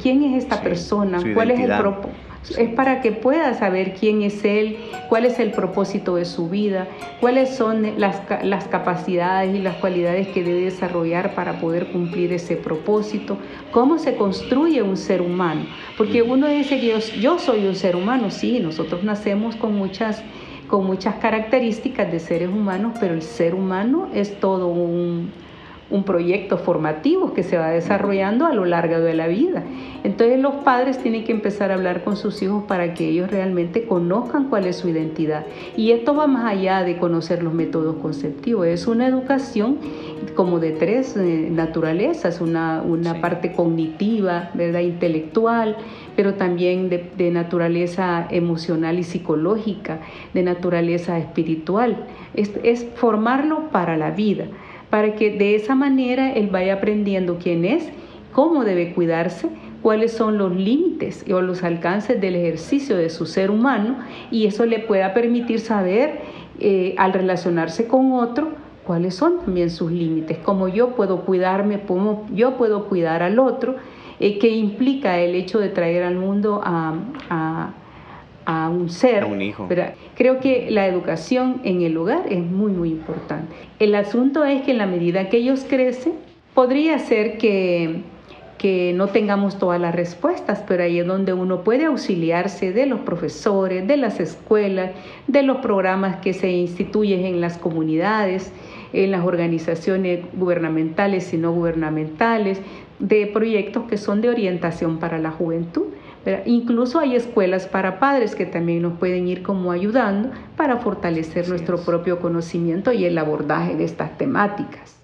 ¿Quién 0.01 0.23
es 0.23 0.43
esta 0.43 0.61
persona? 0.61 1.19
¿Cuál 1.33 1.51
es 1.51 1.59
el 1.59 1.77
propósito? 1.77 2.32
Es 2.57 2.69
para 2.69 3.01
que 3.01 3.11
pueda 3.11 3.53
saber 3.53 3.93
quién 3.93 4.21
es 4.21 4.43
Él, 4.43 4.77
cuál 5.09 5.25
es 5.25 5.39
el 5.39 5.51
propósito 5.51 6.15
de 6.15 6.25
su 6.25 6.49
vida, 6.49 6.87
cuáles 7.19 7.55
son 7.55 7.99
las, 7.99 8.21
las, 8.43 8.67
capacidades 8.67 9.55
y 9.55 9.59
las 9.59 9.77
cualidades 9.77 10.27
que 10.27 10.43
debe 10.43 10.61
desarrollar 10.61 11.35
para 11.35 11.59
poder 11.59 11.91
cumplir 11.91 12.33
ese 12.33 12.55
propósito, 12.55 13.37
cómo 13.71 13.97
se 13.97 14.15
construye 14.15 14.81
un 14.81 14.97
ser 14.97 15.21
humano. 15.21 15.65
Porque 15.97 16.21
uno 16.21 16.47
dice 16.47 16.79
que 16.79 16.87
yo, 16.87 16.99
yo 17.19 17.39
soy 17.39 17.65
un 17.67 17.75
ser 17.75 17.95
humano, 17.95 18.29
sí, 18.29 18.59
nosotros 18.59 19.03
nacemos 19.03 19.55
con 19.55 19.75
muchas 19.75 20.23
con 20.67 20.85
muchas 20.85 21.15
características 21.15 22.11
de 22.11 22.19
seres 22.19 22.49
humanos, 22.49 22.93
pero 22.99 23.13
el 23.13 23.21
ser 23.21 23.53
humano 23.53 24.09
es 24.15 24.39
todo 24.39 24.69
un, 24.69 25.31
un 25.89 26.03
proyecto 26.03 26.57
formativo 26.57 27.33
que 27.33 27.43
se 27.43 27.57
va 27.57 27.69
desarrollando 27.69 28.45
a 28.45 28.53
lo 28.53 28.65
largo 28.65 28.99
de 28.99 29.13
la 29.13 29.27
vida. 29.27 29.63
Entonces 30.03 30.39
los 30.39 30.55
padres 30.55 30.97
tienen 30.97 31.23
que 31.23 31.31
empezar 31.31 31.71
a 31.71 31.75
hablar 31.75 32.03
con 32.03 32.17
sus 32.17 32.41
hijos 32.41 32.63
para 32.63 32.93
que 32.93 33.07
ellos 33.07 33.29
realmente 33.29 33.85
conozcan 33.85 34.49
cuál 34.49 34.65
es 34.65 34.77
su 34.77 34.89
identidad. 34.89 35.45
Y 35.77 35.91
esto 35.91 36.15
va 36.15 36.27
más 36.27 36.45
allá 36.45 36.83
de 36.83 36.97
conocer 36.97 37.43
los 37.43 37.53
métodos 37.53 37.97
conceptivos, 37.97 38.67
es 38.67 38.87
una 38.87 39.07
educación 39.07 39.77
como 40.35 40.59
de 40.59 40.71
tres 40.71 41.15
eh, 41.15 41.49
naturalezas, 41.51 42.41
una, 42.41 42.81
una 42.81 43.21
parte 43.21 43.51
cognitiva, 43.51 44.49
¿verdad? 44.53 44.79
intelectual, 44.79 45.77
pero 46.15 46.35
también 46.35 46.89
de, 46.89 47.09
de 47.17 47.29
naturaleza 47.31 48.27
emocional 48.29 48.99
y 48.99 49.03
psicológica, 49.03 49.99
de 50.33 50.43
naturaleza 50.43 51.17
espiritual. 51.19 52.07
Es, 52.33 52.51
es 52.63 52.85
formarlo 52.95 53.69
para 53.69 53.95
la 53.95 54.11
vida 54.11 54.45
para 54.93 55.15
que 55.15 55.31
de 55.31 55.55
esa 55.55 55.73
manera 55.73 56.33
él 56.33 56.49
vaya 56.51 56.75
aprendiendo 56.75 57.39
quién 57.41 57.65
es, 57.65 57.89
cómo 58.31 58.63
debe 58.63 58.93
cuidarse, 58.93 59.49
cuáles 59.81 60.11
son 60.11 60.37
los 60.37 60.55
límites 60.55 61.25
o 61.33 61.41
los 61.41 61.63
alcances 61.63 62.21
del 62.21 62.35
ejercicio 62.35 62.95
de 62.95 63.09
su 63.09 63.25
ser 63.25 63.49
humano 63.49 63.97
y 64.29 64.45
eso 64.45 64.67
le 64.67 64.77
pueda 64.77 65.15
permitir 65.15 65.61
saber 65.61 66.19
eh, 66.59 66.93
al 66.99 67.11
relacionarse 67.11 67.87
con 67.87 68.11
otro 68.11 68.49
cuáles 68.85 69.15
son 69.15 69.39
también 69.39 69.71
sus 69.71 69.91
límites, 69.91 70.37
cómo 70.37 70.67
yo 70.67 70.89
puedo 70.89 71.21
cuidarme, 71.21 71.81
cómo 71.87 72.27
yo 72.31 72.55
puedo 72.55 72.87
cuidar 72.87 73.23
al 73.23 73.39
otro, 73.39 73.77
eh, 74.19 74.37
qué 74.37 74.49
implica 74.49 75.17
el 75.17 75.33
hecho 75.33 75.57
de 75.57 75.69
traer 75.69 76.03
al 76.03 76.17
mundo 76.17 76.61
a 76.63 77.73
un 78.45 78.89
ser. 78.89 79.25
un 79.25 79.41
hijo. 79.41 79.65
Pero 79.69 79.85
creo 80.15 80.39
que 80.39 80.69
la 80.69 80.87
educación 80.87 81.61
en 81.63 81.81
el 81.81 81.97
hogar 81.97 82.23
es 82.29 82.39
muy, 82.39 82.71
muy 82.71 82.89
importante. 82.89 83.53
El 83.79 83.95
asunto 83.95 84.43
es 84.45 84.61
que 84.63 84.71
en 84.71 84.77
la 84.77 84.85
medida 84.85 85.29
que 85.29 85.37
ellos 85.37 85.65
crecen, 85.67 86.13
podría 86.53 86.99
ser 86.99 87.37
que, 87.37 88.01
que 88.57 88.93
no 88.95 89.07
tengamos 89.07 89.57
todas 89.57 89.79
las 89.81 89.93
respuestas, 89.95 90.63
pero 90.67 90.83
ahí 90.83 90.99
es 90.99 91.07
donde 91.07 91.33
uno 91.33 91.63
puede 91.63 91.85
auxiliarse 91.85 92.71
de 92.71 92.85
los 92.85 93.01
profesores, 93.01 93.87
de 93.87 93.97
las 93.97 94.19
escuelas, 94.19 94.91
de 95.27 95.43
los 95.43 95.57
programas 95.57 96.17
que 96.17 96.33
se 96.33 96.51
instituyen 96.51 97.25
en 97.25 97.41
las 97.41 97.57
comunidades, 97.57 98.51
en 98.93 99.11
las 99.11 99.25
organizaciones 99.25 100.19
gubernamentales 100.33 101.33
y 101.33 101.37
no 101.37 101.51
gubernamentales, 101.51 102.61
de 102.99 103.27
proyectos 103.27 103.83
que 103.89 103.97
son 103.97 104.21
de 104.21 104.29
orientación 104.29 104.97
para 104.97 105.17
la 105.17 105.31
juventud. 105.31 105.87
Incluso 106.45 106.99
hay 106.99 107.15
escuelas 107.15 107.67
para 107.67 107.99
padres 107.99 108.35
que 108.35 108.45
también 108.45 108.81
nos 108.81 108.97
pueden 108.97 109.27
ir 109.27 109.43
como 109.43 109.71
ayudando 109.71 110.31
para 110.55 110.77
fortalecer 110.77 111.49
nuestro 111.49 111.81
propio 111.83 112.19
conocimiento 112.19 112.93
y 112.93 113.05
el 113.05 113.17
abordaje 113.17 113.75
de 113.75 113.83
estas 113.83 114.17
temáticas. 114.17 114.95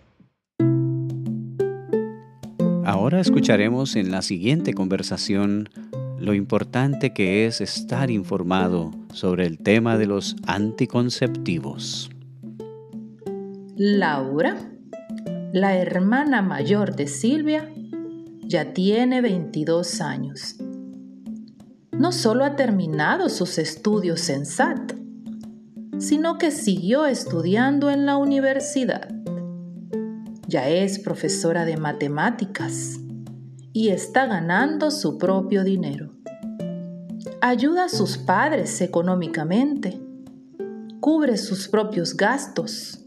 Ahora 2.86 3.20
escucharemos 3.20 3.96
en 3.96 4.12
la 4.12 4.22
siguiente 4.22 4.74
conversación 4.74 5.70
lo 6.18 6.34
importante 6.34 7.14
que 7.14 7.46
es 7.46 7.62
estar 7.62 8.10
informado 8.10 8.92
sobre 9.14 9.46
el 9.46 9.60
tema 9.60 9.98
de 9.98 10.08
los 10.08 10.38
anticonceptivos. 10.48 12.10
Laura, 13.76 14.58
la 15.54 15.78
hermana 15.78 16.42
mayor 16.42 16.96
de 16.96 17.08
Silvia, 17.08 17.70
ya 18.42 18.74
tiene 18.74 19.22
22 19.22 20.02
años 20.02 20.58
no 22.00 22.14
solo 22.14 22.46
ha 22.46 22.56
terminado 22.56 23.28
sus 23.28 23.58
estudios 23.58 24.30
en 24.30 24.46
SAT, 24.46 24.94
sino 25.98 26.38
que 26.38 26.50
siguió 26.50 27.06
estudiando 27.06 27.90
en 27.90 28.06
la 28.06 28.16
universidad. 28.16 29.10
Ya 30.48 30.70
es 30.70 30.98
profesora 30.98 31.66
de 31.66 31.76
matemáticas 31.76 33.02
y 33.74 33.90
está 33.90 34.28
ganando 34.28 34.92
su 34.92 35.18
propio 35.18 35.66
dinero. 35.66 36.14
Ayuda 37.42 37.86
a 37.86 37.90
sus 37.90 38.18
padres 38.18 38.80
económicamente, 38.80 40.02
cubre 41.02 41.36
sus 41.36 41.68
propios 41.68 42.16
gastos 42.16 43.06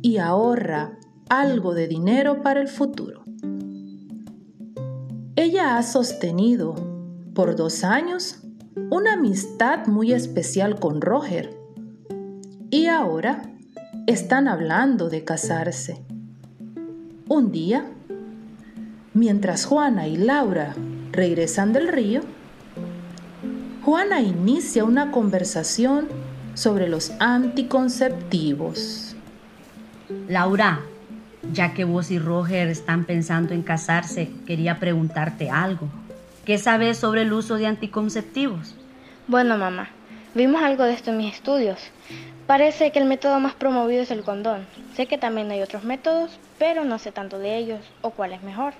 y 0.00 0.16
ahorra 0.16 0.98
algo 1.28 1.74
de 1.74 1.86
dinero 1.86 2.40
para 2.40 2.62
el 2.62 2.68
futuro. 2.68 3.24
Ella 5.36 5.76
ha 5.76 5.82
sostenido 5.82 6.95
por 7.36 7.54
dos 7.54 7.84
años 7.84 8.38
una 8.90 9.12
amistad 9.12 9.86
muy 9.86 10.12
especial 10.14 10.80
con 10.80 11.02
Roger. 11.02 11.54
Y 12.70 12.86
ahora 12.86 13.42
están 14.06 14.48
hablando 14.48 15.10
de 15.10 15.22
casarse. 15.22 16.02
Un 17.28 17.52
día, 17.52 17.84
mientras 19.12 19.66
Juana 19.66 20.08
y 20.08 20.16
Laura 20.16 20.74
regresan 21.12 21.74
del 21.74 21.88
río, 21.88 22.22
Juana 23.84 24.22
inicia 24.22 24.84
una 24.84 25.10
conversación 25.10 26.08
sobre 26.54 26.88
los 26.88 27.12
anticonceptivos. 27.20 29.14
Laura, 30.26 30.80
ya 31.52 31.74
que 31.74 31.84
vos 31.84 32.10
y 32.10 32.18
Roger 32.18 32.68
están 32.68 33.04
pensando 33.04 33.52
en 33.52 33.62
casarse, 33.62 34.30
quería 34.46 34.78
preguntarte 34.80 35.50
algo. 35.50 35.90
¿Qué 36.46 36.58
sabes 36.58 36.98
sobre 36.98 37.22
el 37.22 37.32
uso 37.32 37.56
de 37.56 37.66
anticonceptivos? 37.66 38.76
Bueno, 39.26 39.58
mamá, 39.58 39.88
vimos 40.32 40.62
algo 40.62 40.84
de 40.84 40.92
esto 40.92 41.10
en 41.10 41.16
mis 41.16 41.34
estudios. 41.34 41.80
Parece 42.46 42.92
que 42.92 43.00
el 43.00 43.04
método 43.04 43.40
más 43.40 43.54
promovido 43.54 44.04
es 44.04 44.12
el 44.12 44.22
condón. 44.22 44.64
Sé 44.94 45.06
que 45.06 45.18
también 45.18 45.50
hay 45.50 45.60
otros 45.60 45.82
métodos, 45.82 46.38
pero 46.56 46.84
no 46.84 47.00
sé 47.00 47.10
tanto 47.10 47.40
de 47.40 47.58
ellos 47.58 47.80
o 48.00 48.10
cuál 48.10 48.32
es 48.32 48.44
mejor. 48.44 48.74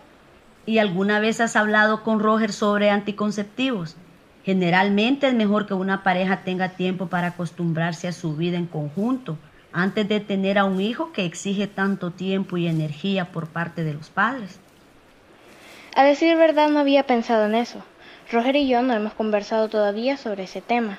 ¿Y 0.65 0.79
alguna 0.79 1.19
vez 1.19 1.41
has 1.41 1.57
hablado 1.57 2.05
con 2.05 2.21
Roger 2.21 2.53
sobre 2.53 2.89
anticonceptivos? 2.89 3.97
Generalmente 4.45 5.27
es 5.27 5.35
mejor 5.35 5.67
que 5.67 5.75
una 5.75 6.05
pareja 6.05 6.45
tenga 6.45 6.69
tiempo 6.69 7.09
para 7.09 7.29
acostumbrarse 7.29 8.07
a 8.07 8.13
su 8.13 8.37
vida 8.37 8.59
en 8.59 8.67
conjunto 8.67 9.39
antes 9.73 10.09
de 10.09 10.21
tener 10.21 10.57
a 10.57 10.67
un 10.67 10.81
hijo 10.81 11.11
que 11.11 11.25
exige 11.25 11.67
tanto 11.67 12.13
tiempo 12.13 12.59
y 12.59 12.69
energía 12.69 13.33
por 13.33 13.49
parte 13.49 13.83
de 13.83 13.95
los 13.95 14.09
padres. 14.09 14.61
A 15.97 16.05
decir 16.05 16.37
verdad 16.37 16.69
no 16.69 16.79
había 16.79 17.07
pensado 17.07 17.47
en 17.47 17.55
eso. 17.55 17.79
Roger 18.31 18.55
y 18.57 18.69
yo 18.69 18.83
no 18.83 18.93
hemos 18.93 19.15
conversado 19.15 19.71
todavía 19.71 20.19
sobre 20.19 20.43
ese 20.43 20.61
tema. 20.61 20.99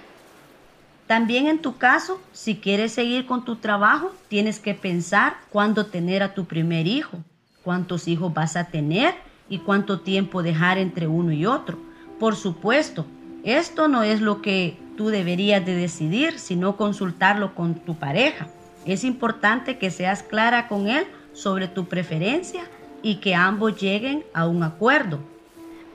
También 1.05 1.45
en 1.45 1.59
tu 1.59 1.77
caso, 1.77 2.19
si 2.33 2.55
quieres 2.55 2.93
seguir 2.93 3.27
con 3.27 3.45
tu 3.45 3.57
trabajo, 3.57 4.11
tienes 4.27 4.59
que 4.59 4.73
pensar 4.73 5.37
cuándo 5.51 5.85
tener 5.85 6.23
a 6.23 6.33
tu 6.33 6.45
primer 6.45 6.87
hijo, 6.87 7.19
cuántos 7.63 8.07
hijos 8.07 8.33
vas 8.33 8.55
a 8.55 8.69
tener 8.69 9.13
y 9.47 9.59
cuánto 9.59 9.99
tiempo 9.99 10.41
dejar 10.41 10.79
entre 10.79 11.05
uno 11.05 11.31
y 11.31 11.45
otro, 11.45 11.77
Por 12.19 12.35
supuesto, 12.35 13.05
esto 13.43 13.87
no 13.87 14.01
es 14.01 14.19
lo 14.19 14.41
que 14.41 14.79
tú 14.97 15.09
deberías 15.09 15.63
de 15.63 15.75
decidir, 15.75 16.39
sino 16.39 16.75
consultarlo 16.75 17.53
con 17.53 17.75
tu 17.75 17.93
pareja. 17.99 18.47
Es 18.83 19.03
importante 19.03 19.77
que 19.77 19.91
seas 19.91 20.23
clara 20.23 20.67
con 20.67 20.87
él 20.87 21.05
sobre 21.33 21.67
tu 21.67 21.85
preferencia 21.85 22.63
y 23.01 23.15
que 23.15 23.35
ambos 23.35 23.79
lleguen 23.79 24.25
a 24.33 24.47
un 24.47 24.63
acuerdo. 24.63 25.19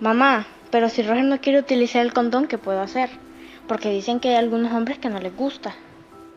Mamá, 0.00 0.46
pero 0.70 0.88
si 0.88 1.02
Roger 1.02 1.24
no 1.24 1.40
quiere 1.40 1.58
utilizar 1.58 2.04
el 2.04 2.12
condón, 2.12 2.46
¿qué 2.46 2.58
puedo 2.58 2.80
hacer? 2.80 3.10
Porque 3.68 3.90
dicen 3.90 4.20
que 4.20 4.30
hay 4.30 4.36
algunos 4.36 4.72
hombres 4.72 4.98
que 4.98 5.08
no 5.08 5.20
les 5.20 5.36
gusta. 5.36 5.74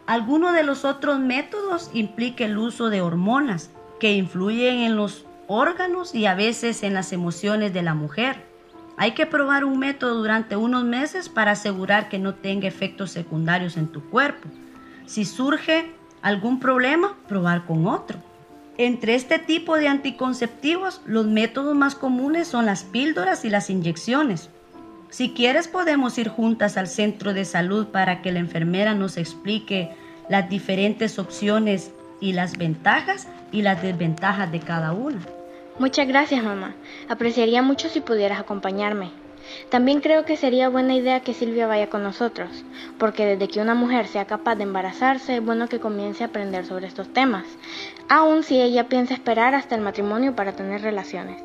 Alguno 0.06 0.52
de 0.52 0.64
los 0.64 0.86
otros 0.86 1.20
métodos 1.20 1.90
implica 1.94 2.46
el 2.46 2.58
uso 2.58 2.90
de 2.90 3.02
hormonas 3.02 3.72
que 4.00 4.14
influyen 4.14 4.80
en 4.80 4.96
los 4.96 5.26
órganos 5.48 6.14
y 6.14 6.26
a 6.26 6.36
veces 6.36 6.84
en 6.84 6.94
las 6.94 7.12
emociones 7.14 7.74
de 7.74 7.82
la 7.82 7.94
mujer. 7.94 8.44
Hay 8.98 9.12
que 9.12 9.26
probar 9.26 9.66
un 9.66 9.80
método 9.80 10.16
durante 10.16 10.56
unos 10.56 10.84
meses 10.84 11.28
para 11.28 11.52
asegurar 11.52 12.08
que 12.08 12.20
no 12.20 12.36
tenga 12.36 12.68
efectos 12.68 13.12
secundarios 13.12 13.78
en 13.78 13.88
tu 13.88 14.04
cuerpo. 14.10 14.48
Si 15.06 15.26
surge 15.26 15.92
algún 16.22 16.60
problema, 16.60 17.16
probar 17.28 17.66
con 17.66 17.88
otro. 17.88 18.20
Entre 18.78 19.16
este 19.16 19.40
tipo 19.40 19.78
de 19.78 19.88
anticonceptivos, 19.88 21.02
los 21.06 21.26
métodos 21.26 21.76
más 21.76 21.96
comunes 21.96 22.50
son 22.50 22.66
las 22.66 22.84
píldoras 22.84 23.46
y 23.46 23.50
las 23.50 23.70
inyecciones. 23.70 24.50
Si 25.10 25.30
quieres 25.30 25.70
podemos 25.70 26.18
ir 26.18 26.28
juntas 26.28 26.76
al 26.76 26.88
centro 26.88 27.34
de 27.34 27.46
salud 27.46 27.88
para 27.88 28.22
que 28.22 28.34
la 28.34 28.40
enfermera 28.40 28.94
nos 28.94 29.16
explique 29.16 29.92
las 30.30 30.50
diferentes 30.50 31.20
opciones 31.20 31.92
y 32.20 32.34
las 32.34 32.58
ventajas 32.58 33.30
y 33.54 33.62
las 33.62 33.82
desventajas 33.82 34.52
de 34.52 34.60
cada 34.60 34.92
una. 34.92 35.22
Muchas 35.80 36.08
gracias, 36.08 36.44
mamá. 36.44 36.76
Apreciaría 37.08 37.62
mucho 37.62 37.88
si 37.88 38.02
pudieras 38.02 38.40
acompañarme. 38.40 39.12
También 39.70 40.02
creo 40.02 40.26
que 40.26 40.38
sería 40.38 40.70
buena 40.70 40.96
idea 40.96 41.20
que 41.20 41.34
Silvia 41.34 41.68
vaya 41.68 41.90
con 41.90 42.04
nosotros, 42.04 42.50
porque 42.98 43.26
desde 43.26 43.48
que 43.48 43.62
una 43.62 43.76
mujer 43.76 44.08
sea 44.08 44.26
capaz 44.26 44.56
de 44.56 44.64
embarazarse, 44.64 45.38
es 45.38 45.46
bueno 45.46 45.68
que 45.68 45.80
comience 45.80 46.24
a 46.24 46.28
aprender 46.28 46.66
sobre 46.66 46.88
estos 46.88 47.14
temas, 47.14 47.46
aun 48.10 48.44
si 48.44 48.62
ella 48.62 48.88
piensa 48.88 49.14
esperar 49.14 49.56
hasta 49.56 49.76
el 49.76 49.82
matrimonio 49.82 50.36
para 50.36 50.54
tener 50.54 50.82
relaciones. 50.82 51.44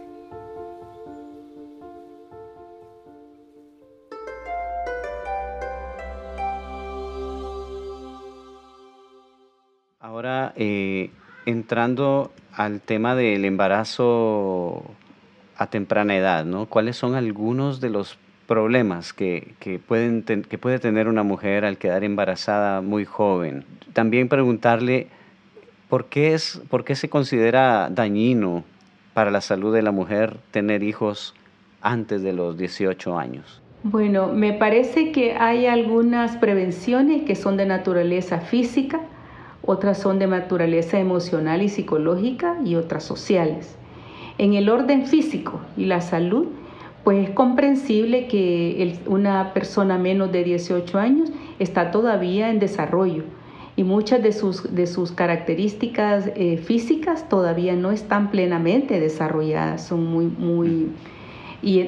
Ahora, 9.98 10.52
eh, 10.56 11.10
entrando 11.46 12.32
al 12.52 12.80
tema 12.80 13.14
del 13.14 13.44
embarazo 13.44 14.82
a 15.56 15.66
temprana 15.68 16.16
edad, 16.16 16.44
¿no? 16.44 16.66
¿Cuáles 16.66 16.96
son 16.96 17.14
algunos 17.14 17.80
de 17.80 17.90
los 17.90 18.18
problemas 18.46 19.12
que, 19.12 19.54
pueden 19.86 20.22
que 20.24 20.58
puede 20.58 20.78
tener 20.78 21.06
una 21.06 21.22
mujer 21.22 21.64
al 21.64 21.78
quedar 21.78 22.04
embarazada 22.04 22.80
muy 22.80 23.04
joven? 23.04 23.64
También 23.92 24.28
preguntarle 24.28 25.08
por 25.90 26.06
qué, 26.06 26.34
es, 26.34 26.62
por 26.70 26.84
qué 26.84 26.94
se 26.94 27.10
considera 27.10 27.90
dañino 27.90 28.64
para 29.12 29.32
la 29.32 29.40
salud 29.40 29.74
de 29.74 29.82
la 29.82 29.90
mujer 29.90 30.36
tener 30.52 30.84
hijos 30.84 31.34
antes 31.82 32.22
de 32.22 32.32
los 32.32 32.56
18 32.56 33.18
años. 33.18 33.60
Bueno, 33.82 34.28
me 34.28 34.52
parece 34.52 35.10
que 35.10 35.34
hay 35.34 35.66
algunas 35.66 36.36
prevenciones 36.36 37.22
que 37.22 37.34
son 37.34 37.56
de 37.56 37.66
naturaleza 37.66 38.38
física, 38.38 39.00
otras 39.62 39.98
son 39.98 40.18
de 40.20 40.28
naturaleza 40.28 40.98
emocional 41.00 41.60
y 41.60 41.68
psicológica 41.68 42.56
y 42.64 42.76
otras 42.76 43.02
sociales. 43.02 43.76
En 44.38 44.54
el 44.54 44.68
orden 44.68 45.06
físico 45.06 45.60
y 45.76 45.86
la 45.86 46.00
salud, 46.00 46.46
pues 47.02 47.28
es 47.28 47.34
comprensible 47.34 48.28
que 48.28 48.96
una 49.06 49.52
persona 49.54 49.98
menos 49.98 50.30
de 50.30 50.44
18 50.44 50.98
años 50.98 51.30
está 51.58 51.90
todavía 51.90 52.50
en 52.50 52.60
desarrollo 52.60 53.24
y 53.80 53.84
muchas 53.84 54.22
de 54.22 54.32
sus, 54.32 54.74
de 54.74 54.86
sus 54.86 55.10
características 55.10 56.30
eh, 56.34 56.58
físicas 56.58 57.26
todavía 57.30 57.74
no 57.76 57.92
están 57.92 58.30
plenamente 58.30 59.00
desarrolladas, 59.00 59.86
son 59.86 60.04
muy, 60.04 60.26
muy... 60.26 60.90
Y 61.62 61.82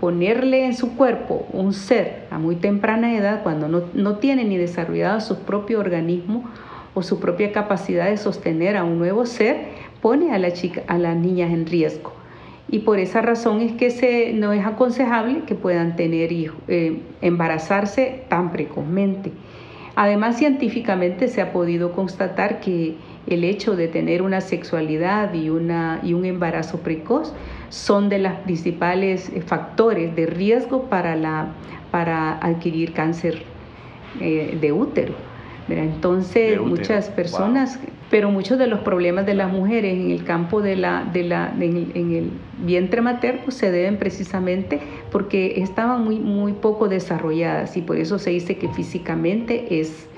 ponerle 0.00 0.66
en 0.66 0.74
su 0.74 0.96
cuerpo 0.96 1.46
un 1.54 1.72
ser 1.72 2.26
a 2.30 2.38
muy 2.38 2.56
temprana 2.56 3.16
edad, 3.16 3.42
cuando 3.42 3.68
no, 3.68 3.84
no 3.94 4.16
tiene 4.16 4.44
ni 4.44 4.58
desarrollado 4.58 5.22
su 5.22 5.38
propio 5.38 5.80
organismo, 5.80 6.44
o 6.92 7.02
su 7.02 7.20
propia 7.20 7.52
capacidad 7.52 8.10
de 8.10 8.18
sostener 8.18 8.76
a 8.76 8.84
un 8.84 8.98
nuevo 8.98 9.24
ser 9.24 9.68
pone 10.02 10.34
a, 10.34 10.38
la 10.38 10.52
chica, 10.52 10.82
a 10.88 10.98
las 10.98 11.16
niñas 11.16 11.52
en 11.52 11.64
riesgo. 11.64 12.12
Y 12.68 12.80
por 12.80 12.98
esa 12.98 13.22
razón 13.22 13.62
es 13.62 13.72
que 13.72 13.88
se, 13.88 14.34
no 14.34 14.52
es 14.52 14.66
aconsejable 14.66 15.44
que 15.46 15.54
puedan 15.54 15.96
tener 15.96 16.32
hijos, 16.32 16.58
eh, 16.68 17.00
embarazarse 17.22 18.24
tan 18.28 18.52
precozmente. 18.52 19.32
Además, 19.96 20.38
científicamente 20.38 21.28
se 21.28 21.40
ha 21.42 21.52
podido 21.52 21.92
constatar 21.92 22.60
que 22.60 22.96
el 23.26 23.44
hecho 23.44 23.76
de 23.76 23.88
tener 23.88 24.22
una 24.22 24.40
sexualidad 24.40 25.34
y, 25.34 25.50
una, 25.50 26.00
y 26.02 26.14
un 26.14 26.24
embarazo 26.24 26.78
precoz 26.80 27.32
son 27.68 28.08
de 28.08 28.18
los 28.18 28.32
principales 28.44 29.30
factores 29.46 30.14
de 30.16 30.26
riesgo 30.26 30.84
para, 30.84 31.16
la, 31.16 31.48
para 31.90 32.38
adquirir 32.38 32.92
cáncer 32.92 33.42
eh, 34.20 34.58
de 34.60 34.72
útero. 34.72 35.29
Entonces, 35.78 36.60
muchas 36.60 37.08
personas, 37.08 37.78
pero 38.10 38.30
muchos 38.30 38.58
de 38.58 38.66
los 38.66 38.80
problemas 38.80 39.26
de 39.26 39.34
las 39.34 39.52
mujeres 39.52 39.94
en 39.94 40.10
el 40.10 40.24
campo 40.24 40.60
de 40.62 40.76
la, 40.76 41.04
de 41.04 41.24
la, 41.24 41.52
en, 41.58 41.76
el 41.94 42.30
vientre 42.64 43.00
materno 43.00 43.50
se 43.50 43.70
deben 43.70 43.98
precisamente 43.98 44.80
porque 45.12 45.60
estaban 45.60 46.04
muy, 46.04 46.18
muy 46.18 46.52
poco 46.52 46.88
desarrolladas 46.88 47.76
y 47.76 47.82
por 47.82 47.96
eso 47.96 48.18
se 48.18 48.30
dice 48.30 48.56
que 48.56 48.68
físicamente 48.68 49.80
es, 49.80 50.08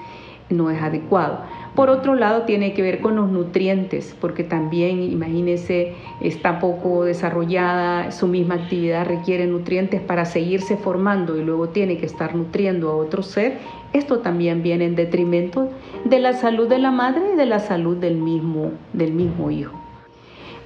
no 0.49 0.71
es 0.71 0.81
adecuado. 0.81 1.41
Por 1.75 1.88
otro 1.88 2.15
lado, 2.15 2.43
tiene 2.43 2.75
que 2.75 2.83
ver 2.83 3.01
con 3.01 3.17
los 3.17 3.31
nutrientes, 3.31 4.15
porque 4.21 4.45
también, 4.45 5.03
imagínese, 5.03 5.95
está 6.21 6.59
poco 6.59 7.05
desarrollada, 7.05 8.12
su 8.12 8.27
misma 8.27 8.57
actividad 8.57 9.07
requiere 9.07 9.47
nutrientes 9.47 10.03
para 10.03 10.27
seguirse 10.27 10.77
formando 10.77 11.38
y 11.38 11.43
luego 11.43 11.71
tiene 11.71 11.97
que 11.97 12.05
estar 12.05 12.35
nutriendo 12.35 12.91
a 12.91 12.97
otro 12.97 13.23
ser. 13.23 13.57
Esto 13.93 14.21
también 14.21 14.63
viene 14.63 14.87
en 14.87 14.97
detrimento 14.97 15.69
de 16.05 16.19
la 16.19 16.33
salud 16.33 16.69
de 16.69 16.79
la 16.79 16.91
madre 16.91 17.33
y 17.35 17.37
de 17.37 17.47
la 17.47 17.59
salud 17.59 17.97
del 17.97 18.17
mismo, 18.17 18.73
del 18.93 19.13
mismo 19.13 19.51
hijo. 19.51 19.79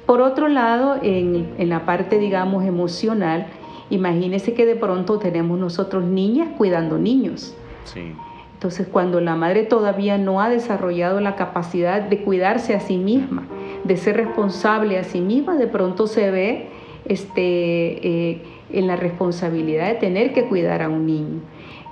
Por 0.06 0.20
otro 0.20 0.48
lado, 0.48 0.98
en, 1.02 1.54
en 1.58 1.68
la 1.68 1.84
parte, 1.84 2.18
digamos, 2.18 2.64
emocional, 2.64 3.48
imagínese 3.90 4.54
que 4.54 4.64
de 4.64 4.76
pronto 4.76 5.18
tenemos 5.18 5.58
nosotros 5.58 6.04
niñas 6.04 6.48
cuidando 6.56 6.98
niños. 6.98 7.56
Sí. 7.84 8.12
Entonces, 8.56 8.86
cuando 8.86 9.20
la 9.20 9.36
madre 9.36 9.64
todavía 9.64 10.16
no 10.16 10.40
ha 10.40 10.48
desarrollado 10.48 11.20
la 11.20 11.36
capacidad 11.36 12.00
de 12.00 12.22
cuidarse 12.22 12.74
a 12.74 12.80
sí 12.80 12.96
misma, 12.96 13.46
de 13.84 13.96
ser 13.98 14.16
responsable 14.16 14.98
a 14.98 15.04
sí 15.04 15.20
misma, 15.20 15.56
de 15.56 15.66
pronto 15.66 16.06
se 16.06 16.30
ve 16.30 16.68
este, 17.04 18.30
eh, 18.30 18.42
en 18.72 18.86
la 18.86 18.96
responsabilidad 18.96 19.88
de 19.88 19.94
tener 19.94 20.32
que 20.32 20.44
cuidar 20.44 20.82
a 20.82 20.88
un 20.88 21.04
niño. 21.06 21.40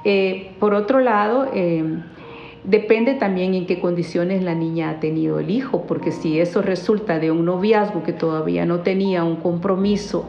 Eh, 0.05 0.53
por 0.61 0.75
otro 0.75 1.01
lado, 1.01 1.49
eh, 1.55 1.83
depende 2.65 3.15
también 3.15 3.55
en 3.55 3.67
qué 3.67 3.81
condiciones 3.81 4.43
la 4.43 4.55
niña 4.55 4.91
ha 4.91 5.01
tenido 5.01 5.39
el 5.39 5.51
hijo, 5.51 5.83
porque 5.87 6.13
si 6.13 6.41
eso 6.41 6.63
resulta 6.63 7.19
de 7.19 7.31
un 7.31 7.45
noviazgo 7.45 8.03
que 8.03 8.13
todavía 8.13 8.67
no 8.67 8.81
tenía 8.81 9.25
un 9.25 9.37
compromiso, 9.37 10.29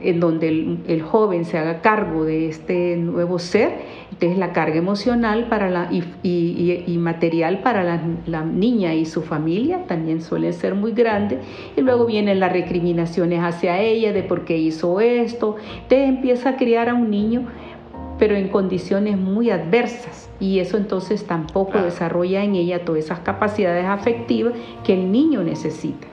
en 0.00 0.20
donde 0.20 0.48
el, 0.86 1.02
joven 1.02 1.44
se 1.44 1.58
haga 1.58 1.80
cargo 1.80 2.24
de 2.24 2.48
este 2.48 2.96
nuevo 2.96 3.38
ser, 3.38 3.72
entonces 4.12 4.38
la 4.38 4.52
carga 4.52 4.76
emocional 4.76 5.48
para 5.48 5.68
la, 5.70 5.88
y, 5.90 6.98
material 6.98 7.60
para 7.62 7.82
la, 8.26 8.44
niña 8.44 8.94
y 8.94 9.06
su 9.06 9.22
familia 9.22 9.86
también 9.86 10.22
suele 10.22 10.52
ser 10.52 10.74
muy 10.74 10.92
grande, 10.92 11.38
y 11.76 11.80
luego 11.80 12.06
vienen 12.06 12.38
las 12.38 12.52
recriminaciones 12.52 13.40
hacia 13.40 13.80
ella 13.80 14.12
de 14.12 14.22
por 14.22 14.44
qué 14.44 14.56
hizo 14.56 15.00
esto, 15.00 15.56
te 15.88 16.04
empieza 16.04 16.50
a 16.50 16.56
criar 16.56 16.88
a 16.88 16.94
un 16.94 17.10
niño 17.10 17.46
pero 18.18 18.36
en 18.36 18.48
condiciones 18.48 19.16
muy 19.16 19.50
adversas. 19.50 20.28
Y 20.40 20.60
eso 20.60 20.76
entonces 20.76 21.26
tampoco 21.26 21.78
desarrolla 21.78 22.44
en 22.44 22.54
ella 22.54 22.84
todas 22.84 23.04
esas 23.04 23.20
capacidades 23.20 23.84
afectivas 23.86 24.54
que 24.84 24.94
el 24.94 25.10
niño 25.10 25.42
necesita. 25.42 26.06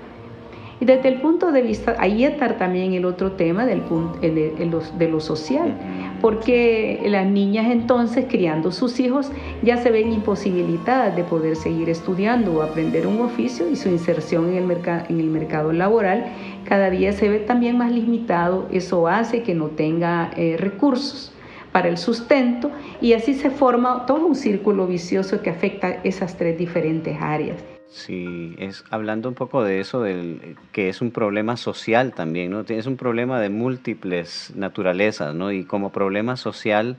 Y 0.82 0.86
desde 0.86 1.08
el 1.08 1.22
punto 1.22 1.54
de 1.54 1.62
vista, 1.62 1.96
ahí 2.00 2.26
está 2.26 2.58
también 2.58 2.94
el 2.94 3.06
otro 3.06 3.32
tema 3.32 3.66
del 3.66 3.80
punto, 3.82 4.20
de 4.20 5.08
lo 5.10 5.22
social, 5.22 5.74
porque 6.20 7.02
las 7.06 7.26
niñas 7.28 7.68
entonces 7.72 8.26
criando 8.30 8.74
sus 8.74 9.00
hijos 9.00 9.32
ya 9.64 9.78
se 9.78 9.90
ven 9.90 10.12
imposibilitadas 10.12 11.16
de 11.16 11.24
poder 11.24 11.56
seguir 11.56 11.90
estudiando 11.90 12.56
o 12.56 12.62
aprender 12.62 13.08
un 13.08 13.22
oficio 13.22 13.70
y 13.70 13.78
su 13.78 13.88
inserción 13.88 14.50
en 14.50 14.70
el, 14.70 14.78
en 15.10 15.20
el 15.22 15.28
mercado 15.28 15.72
laboral 15.72 16.26
cada 16.66 16.90
día 16.90 17.14
se 17.14 17.30
ve 17.30 17.40
también 17.40 17.78
más 17.78 17.92
limitado, 17.92 18.68
eso 18.72 19.08
hace 19.08 19.44
que 19.44 19.54
no 19.54 19.68
tenga 19.68 20.32
eh, 20.36 20.58
recursos 20.58 21.32
para 21.76 21.90
el 21.90 21.98
sustento 21.98 22.72
y 23.02 23.12
así 23.12 23.34
se 23.34 23.50
forma 23.50 24.06
todo 24.06 24.26
un 24.26 24.36
círculo 24.36 24.88
vicioso 24.88 25.42
que 25.42 25.50
afecta 25.50 25.90
esas 26.06 26.38
tres 26.38 26.58
diferentes 26.58 27.18
áreas. 27.20 27.62
Sí, 27.90 28.56
es 28.58 28.86
hablando 28.92 29.28
un 29.28 29.36
poco 29.36 29.62
de 29.62 29.82
eso, 29.82 30.02
del, 30.02 30.56
que 30.72 30.88
es 30.88 31.02
un 31.02 31.12
problema 31.12 31.58
social 31.58 32.14
también, 32.14 32.52
¿no? 32.52 32.62
Es 32.62 32.86
un 32.86 32.96
problema 32.96 33.42
de 33.42 33.50
múltiples 33.50 34.54
naturalezas, 34.56 35.36
¿no? 35.36 35.52
Y 35.52 35.66
como 35.66 35.92
problema 35.92 36.38
social, 36.38 36.96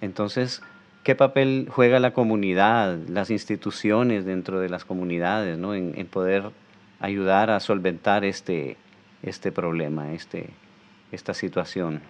entonces, 0.00 0.62
¿qué 1.02 1.16
papel 1.16 1.66
juega 1.68 1.98
la 1.98 2.12
comunidad, 2.12 2.96
las 3.08 3.28
instituciones 3.28 4.24
dentro 4.24 4.60
de 4.60 4.68
las 4.68 4.84
comunidades, 4.84 5.58
¿no? 5.58 5.74
En, 5.74 6.06
poder 6.06 6.44
ayudar 7.00 7.50
a 7.50 7.58
solventar 7.58 8.24
este, 8.24 8.76
este 9.24 9.50
problema, 9.50 10.12
este, 10.12 10.50
esta 11.10 11.34
situación. 11.34 12.02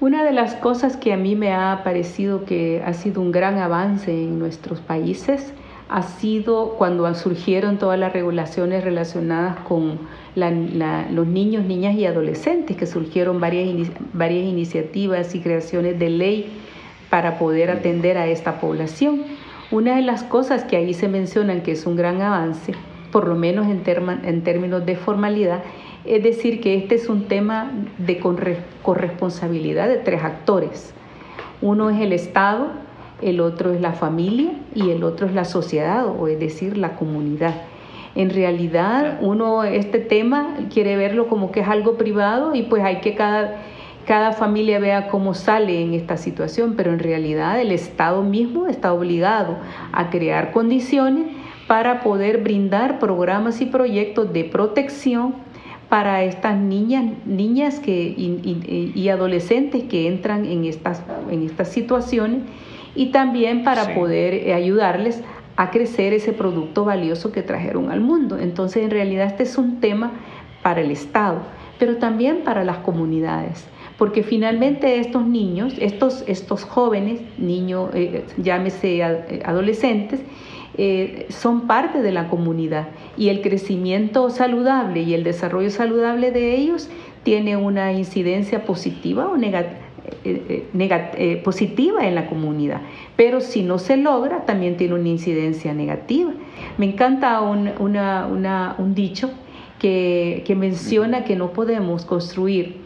Una 0.00 0.24
de 0.24 0.32
las 0.32 0.54
cosas 0.54 0.96
que 0.96 1.12
a 1.12 1.18
mí 1.18 1.36
me 1.36 1.52
ha 1.52 1.82
parecido 1.84 2.46
que 2.46 2.82
ha 2.86 2.94
sido 2.94 3.20
un 3.20 3.32
gran 3.32 3.58
avance 3.58 4.10
en 4.10 4.38
nuestros 4.38 4.80
países 4.80 5.52
ha 5.90 6.02
sido 6.02 6.76
cuando 6.78 7.14
surgieron 7.14 7.78
todas 7.78 7.98
las 7.98 8.10
regulaciones 8.10 8.82
relacionadas 8.82 9.58
con 9.58 9.98
los 10.36 11.26
niños, 11.26 11.66
niñas 11.66 11.96
y 11.96 12.06
adolescentes, 12.06 12.78
que 12.78 12.86
surgieron 12.86 13.40
varias, 13.40 13.90
varias 14.14 14.46
iniciativas 14.46 15.34
y 15.34 15.40
creaciones 15.40 15.98
de 15.98 16.08
ley 16.08 16.52
para 17.10 17.38
poder 17.38 17.70
atender 17.70 18.16
a 18.16 18.26
esta 18.26 18.58
población. 18.58 19.24
Una 19.70 19.96
de 19.96 20.02
las 20.02 20.22
cosas 20.22 20.64
que 20.64 20.76
ahí 20.76 20.94
se 20.94 21.08
mencionan 21.08 21.60
que 21.60 21.72
es 21.72 21.84
un 21.84 21.96
gran 21.96 22.22
avance, 22.22 22.72
por 23.12 23.28
lo 23.28 23.34
menos 23.34 23.66
en, 23.66 23.82
en 24.24 24.44
términos 24.44 24.86
de 24.86 24.96
formalidad, 24.96 25.62
es 26.04 26.22
decir, 26.22 26.60
que 26.60 26.76
este 26.76 26.94
es 26.94 27.08
un 27.08 27.24
tema 27.24 27.70
de 27.98 28.18
corresponsabilidad 28.82 29.88
de 29.88 29.96
tres 29.96 30.22
actores. 30.22 30.94
Uno 31.60 31.90
es 31.90 32.00
el 32.00 32.12
Estado, 32.12 32.68
el 33.20 33.40
otro 33.40 33.72
es 33.72 33.80
la 33.80 33.92
familia 33.92 34.52
y 34.74 34.90
el 34.90 35.04
otro 35.04 35.26
es 35.26 35.34
la 35.34 35.44
sociedad, 35.44 36.06
o 36.06 36.26
es 36.26 36.40
decir, 36.40 36.78
la 36.78 36.96
comunidad. 36.96 37.54
En 38.14 38.30
realidad, 38.30 39.18
uno 39.20 39.62
este 39.62 39.98
tema 39.98 40.56
quiere 40.72 40.96
verlo 40.96 41.28
como 41.28 41.52
que 41.52 41.60
es 41.60 41.68
algo 41.68 41.96
privado 41.96 42.54
y 42.54 42.62
pues 42.62 42.82
hay 42.82 42.96
que 42.96 43.14
cada, 43.14 43.62
cada 44.06 44.32
familia 44.32 44.78
vea 44.78 45.08
cómo 45.08 45.34
sale 45.34 45.82
en 45.82 45.94
esta 45.94 46.16
situación, 46.16 46.74
pero 46.76 46.92
en 46.92 46.98
realidad 46.98 47.60
el 47.60 47.70
Estado 47.70 48.22
mismo 48.22 48.66
está 48.66 48.92
obligado 48.92 49.58
a 49.92 50.10
crear 50.10 50.50
condiciones 50.52 51.26
para 51.68 52.00
poder 52.00 52.38
brindar 52.38 52.98
programas 52.98 53.60
y 53.60 53.66
proyectos 53.66 54.32
de 54.32 54.44
protección 54.44 55.34
para 55.90 56.22
estas 56.22 56.56
niñas, 56.56 57.04
niñas 57.26 57.80
que, 57.80 58.14
y, 58.16 59.08
adolescentes 59.08 59.82
que 59.84 60.06
entran 60.06 60.46
en 60.46 60.64
estas, 60.64 61.02
en 61.28 61.44
estas 61.44 61.68
situaciones 61.68 62.42
y 62.94 63.06
también 63.06 63.64
para 63.64 63.92
poder 63.92 64.34
eh, 64.34 64.54
ayudarles 64.54 65.20
a 65.56 65.72
crecer 65.72 66.12
ese 66.12 66.32
producto 66.32 66.84
valioso 66.84 67.32
que 67.32 67.42
trajeron 67.42 67.90
al 67.90 68.00
mundo. 68.00 68.38
Entonces, 68.38 68.84
en 68.84 68.90
realidad 68.92 69.26
este 69.26 69.42
es 69.42 69.58
un 69.58 69.80
tema 69.80 70.12
para 70.62 70.80
el 70.80 70.92
Estado, 70.92 71.40
pero 71.80 71.96
también 71.96 72.44
para 72.44 72.64
las 72.64 72.78
comunidades, 72.78 73.66
porque 73.98 74.22
finalmente 74.22 75.00
estos 75.00 75.26
niños, 75.26 75.74
estos, 75.80 76.22
estos 76.28 76.62
jóvenes, 76.62 77.20
niños, 77.36 77.90
eh, 77.94 78.24
llámese 78.36 79.02
eh, 80.76 81.26
son 81.30 81.66
parte 81.66 82.02
de 82.02 82.12
la 82.12 82.28
comunidad 82.28 82.88
y 83.16 83.28
el 83.28 83.42
crecimiento 83.42 84.30
saludable 84.30 85.02
y 85.02 85.14
el 85.14 85.24
desarrollo 85.24 85.70
saludable 85.70 86.30
de 86.30 86.56
ellos 86.56 86.88
tiene 87.22 87.56
una 87.56 87.92
incidencia 87.92 88.64
positiva 88.64 89.28
o 89.28 89.36
negativa 89.36 89.90
eh, 90.24 90.66
eh, 90.74 91.10
eh, 91.16 91.36
positiva 91.42 92.06
en 92.06 92.14
la 92.14 92.26
comunidad, 92.26 92.80
pero 93.16 93.40
si 93.40 93.62
no 93.62 93.78
se 93.78 93.96
logra, 93.96 94.44
también 94.44 94.76
tiene 94.76 94.94
una 94.94 95.08
incidencia 95.08 95.72
negativa. 95.72 96.32
Me 96.78 96.86
encanta 96.86 97.40
un, 97.40 97.70
un 97.78 98.94
dicho 98.94 99.30
que, 99.78 100.42
que, 100.46 100.54
menciona 100.54 101.24
que 101.24 101.36
no 101.36 101.52
podemos 101.52 102.04
construir 102.04 102.80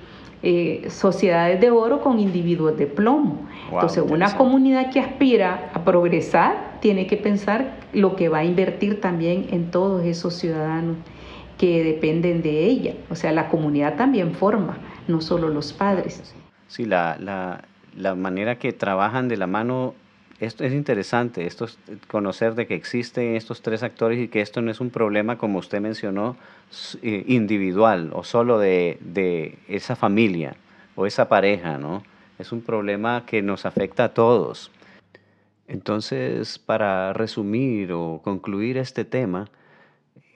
sociedades 0.88 1.60
de 1.60 1.70
oro 1.70 2.02
con 2.02 2.20
individuos 2.20 2.76
de 2.76 2.86
plomo. 2.86 3.46
Entonces, 3.72 4.04
una 4.06 4.36
comunidad 4.36 4.90
que 4.92 5.00
aspira 5.00 5.70
a 5.72 5.84
progresar 5.84 6.63
tiene 6.84 7.06
que 7.06 7.16
pensar 7.16 7.78
lo 7.94 8.14
que 8.14 8.28
va 8.28 8.40
a 8.40 8.44
invertir 8.44 9.00
también 9.00 9.46
en 9.52 9.70
todos 9.70 10.04
esos 10.04 10.34
ciudadanos 10.34 10.98
que 11.56 11.82
dependen 11.82 12.42
de 12.42 12.66
ella. 12.66 12.92
O 13.08 13.14
sea, 13.14 13.32
la 13.32 13.48
comunidad 13.48 13.96
también 13.96 14.34
forma, 14.34 14.76
no 15.08 15.22
solo 15.22 15.48
los 15.48 15.72
padres. 15.72 16.34
Sí, 16.68 16.84
la, 16.84 17.16
la, 17.18 17.64
la 17.96 18.14
manera 18.14 18.58
que 18.58 18.74
trabajan 18.74 19.28
de 19.28 19.38
la 19.38 19.46
mano 19.46 19.94
esto 20.40 20.62
es 20.62 20.74
interesante, 20.74 21.46
esto 21.46 21.64
es 21.64 21.78
conocer 22.06 22.54
de 22.54 22.66
que 22.66 22.74
existen 22.74 23.34
estos 23.34 23.62
tres 23.62 23.82
actores 23.82 24.18
y 24.18 24.28
que 24.28 24.42
esto 24.42 24.60
no 24.60 24.70
es 24.70 24.78
un 24.78 24.90
problema, 24.90 25.38
como 25.38 25.60
usted 25.60 25.80
mencionó, 25.80 26.36
eh, 27.00 27.24
individual 27.28 28.10
o 28.12 28.24
solo 28.24 28.58
de, 28.58 28.98
de, 29.00 29.56
esa 29.68 29.96
familia 29.96 30.56
o 30.96 31.06
esa 31.06 31.30
pareja, 31.30 31.78
¿no? 31.78 32.02
Es 32.38 32.52
un 32.52 32.60
problema 32.60 33.24
que 33.24 33.40
nos 33.40 33.64
afecta 33.64 34.04
a 34.04 34.08
todos. 34.10 34.70
Entonces, 35.66 36.58
para 36.58 37.12
resumir 37.12 37.92
o 37.92 38.20
concluir 38.22 38.76
este 38.76 39.04
tema, 39.04 39.50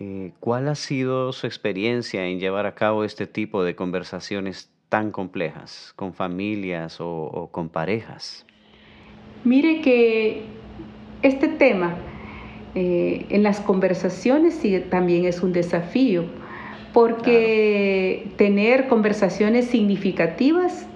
eh, 0.01 0.33
¿cuál 0.41 0.69
ha 0.69 0.75
sido 0.75 1.33
su 1.33 1.47
experiencia 1.47 2.27
en 2.27 2.39
llevar 2.39 2.67
a 2.67 2.75
cabo 2.75 3.05
este 3.05 3.27
tipo 3.27 3.65
de 3.65 3.75
conversaciones 3.75 4.71
tan 4.89 5.11
complejas 5.11 5.93
con 5.97 6.15
familias 6.15 6.99
o, 7.01 7.49
con 7.53 7.69
parejas? 7.69 8.47
Mire 9.45 9.81
que 9.81 10.45
este 11.23 11.49
tema 11.49 11.97
eh, 12.75 13.27
en 13.31 13.43
las 13.43 13.61
conversaciones 13.61 14.55
sí, 14.55 14.79
también 14.91 15.25
es 15.25 15.43
un 15.43 15.53
desafío, 15.53 16.25
porque 16.93 18.33
tener 18.37 18.89
conversaciones 18.89 19.67
significativas 19.67 20.87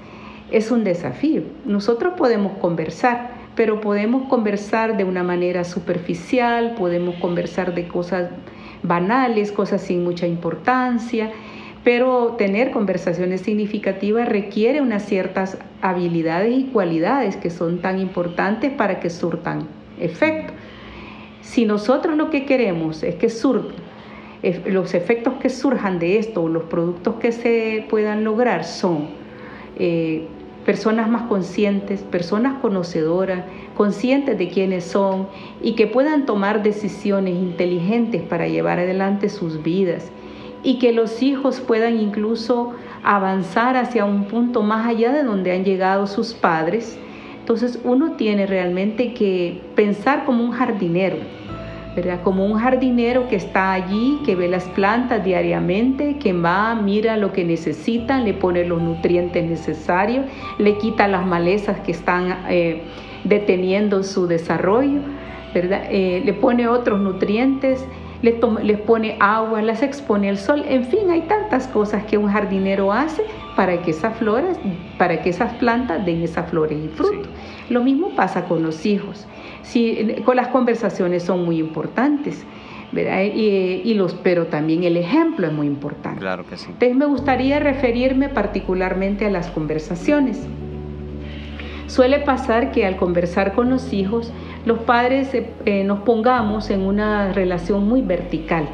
es 0.51 0.71
un 0.71 0.85
desafío. 0.85 1.43
Nosotros 1.65 2.15
podemos 2.17 2.59
conversar, 2.59 3.42
pero 3.55 3.81
podemos 3.81 4.29
conversar 4.29 4.97
de 4.97 5.05
una 5.05 5.23
manera 5.23 5.65
superficial, 5.65 6.75
podemos 6.79 7.17
conversar 7.17 7.75
de 7.75 7.87
cosas 7.87 8.31
banales, 8.83 9.53
cosas 9.53 9.83
sin 9.83 10.05
mucha 10.05 10.27
importancia, 10.27 11.31
pero 11.85 12.35
tener 12.39 12.71
conversaciones 12.71 13.43
significativas 13.43 14.29
requiere 14.29 14.81
unas 14.81 15.05
ciertas 15.05 15.59
habilidades 15.81 16.57
y 16.57 16.65
cualidades 16.65 17.37
que 17.37 17.51
son 17.51 17.81
tan 17.81 17.99
importantes 17.99 18.73
para 18.73 19.01
que 19.01 19.11
surtan 19.11 19.69
efecto. 20.01 20.53
Si 21.41 21.67
nosotros 21.67 22.17
lo 22.17 22.31
que 22.31 22.47
queremos 22.47 23.03
es 23.03 23.17
que 23.17 23.29
surtan 23.29 23.83
los 24.67 24.95
efectos 24.95 25.35
que 25.35 25.49
surjan 25.49 25.99
de 25.99 26.19
esto 26.19 26.43
o 26.43 26.49
los 26.49 26.65
productos 26.65 27.17
que 27.17 27.31
se 27.31 27.87
puedan 27.89 28.25
lograr 28.25 28.65
son 28.65 29.11
eh, 29.79 30.27
personas 30.65 31.09
más 31.09 31.23
conscientes, 31.23 32.03
personas 32.03 32.61
conocedoras, 32.61 33.45
conscientes 33.77 34.39
de 34.39 34.49
quiénes 34.49 34.85
son 34.85 35.29
y 35.61 35.75
que 35.75 35.87
puedan 35.87 36.27
tomar 36.27 36.63
decisiones 36.63 37.35
inteligentes 37.35 38.23
para 38.23 38.47
llevar 38.47 38.79
adelante 38.79 39.29
sus 39.29 39.63
vidas 39.63 40.11
y 40.63 40.79
que 40.79 40.93
los 40.93 41.23
hijos 41.23 41.61
puedan 41.61 41.99
incluso 42.01 42.73
avanzar 43.03 43.77
hacia 43.77 44.05
un 44.05 44.25
punto 44.25 44.63
más 44.63 44.87
allá 44.87 45.13
de 45.13 45.25
donde 45.25 45.53
han 45.53 45.65
llegado 45.65 46.07
sus 46.07 46.35
padres. 46.35 46.99
Entonces 47.41 47.81
uno 47.83 48.13
tiene 48.13 48.47
realmente 48.47 49.15
que 49.15 49.61
pensar 49.75 50.25
como 50.25 50.45
un 50.45 50.53
jardinero, 50.53 51.17
¿verdad? 51.95 52.23
Como 52.23 52.47
un 52.47 52.59
jardinero 52.59 53.29
que 53.29 53.37
está 53.37 53.73
allí, 53.73 54.19
que 54.25 54.35
ve 54.35 54.49
las 54.49 54.65
plantas 54.65 55.25
diariamente, 55.25 56.17
que 56.19 56.33
va, 56.33 56.75
mira 56.75 57.17
lo 57.17 57.33
que 57.33 57.45
necesitan, 57.45 58.25
le 58.25 58.35
pone 58.35 58.65
los 58.65 58.81
nutrientes 58.81 59.45
necesarios, 59.45 60.27
le 60.59 60.79
quita 60.79 61.09
las 61.09 61.27
malezas 61.27 61.81
que 61.81 61.93
están 61.93 62.47
eh, 62.49 62.83
deteniendo 63.25 64.03
su 64.03 64.27
desarrollo, 64.27 65.01
¿verdad? 65.55 65.83
Eh, 65.91 66.23
le 66.25 66.33
pone 66.33 66.67
otros 66.69 67.01
nutrientes 67.01 67.87
les, 68.23 68.79
pone 68.79 69.17
agua, 69.19 69.63
las 69.63 69.83
expone 69.83 70.29
al 70.29 70.39
sol, 70.39 70.65
en 70.69 70.85
fin, 70.85 71.11
hay 71.11 71.23
tantas 71.23 71.67
cosas 71.67 72.05
que 72.05 72.17
un 72.17 72.29
jardinero 72.29 72.93
hace 72.93 73.23
para 73.57 73.83
que 73.83 73.91
esas 73.91 74.17
flores, 74.17 74.59
para 74.97 75.21
que 75.23 75.31
esas 75.31 75.53
plantas 75.55 76.07
den 76.07 76.23
esas 76.23 76.49
flores 76.49 76.79
y 76.83 76.89
frutos. 76.89 77.29
Lo 77.69 77.83
mismo 77.83 78.11
pasa 78.15 78.45
con 78.45 78.63
los 78.63 78.87
hijos. 78.87 79.27
Si, 79.63 80.17
con 80.25 80.37
las 80.37 80.49
conversaciones 80.49 81.23
son 81.23 81.45
muy 81.45 81.59
importantes. 81.59 82.45
Y, 82.95 83.95
los, 83.95 84.15
pero 84.15 84.47
también 84.49 84.85
el 84.85 84.99
ejemplo 84.99 85.47
es 85.47 85.53
muy 85.53 85.67
importante. 85.67 86.21
Claro 86.21 86.45
que 86.45 86.59
sí. 86.59 86.67
Entonces 86.69 86.95
me 86.95 87.07
gustaría 87.07 87.59
referirme 87.59 88.29
particularmente 88.29 89.25
a 89.25 89.31
las 89.31 89.51
conversaciones. 89.51 90.47
Suele 91.87 92.19
pasar 92.21 92.71
que 92.71 92.87
al 92.87 92.97
conversar 92.97 93.55
con 93.55 93.71
los 93.71 93.93
hijos 93.93 94.33
los 94.65 94.79
padres 94.81 95.35
eh, 95.35 95.51
eh, 95.67 95.85
nos 95.85 96.01
pongamos 96.01 96.71
en 96.71 96.83
una 96.83 97.33
relación 97.33 97.87
muy 97.89 98.01
vertical, 98.01 98.69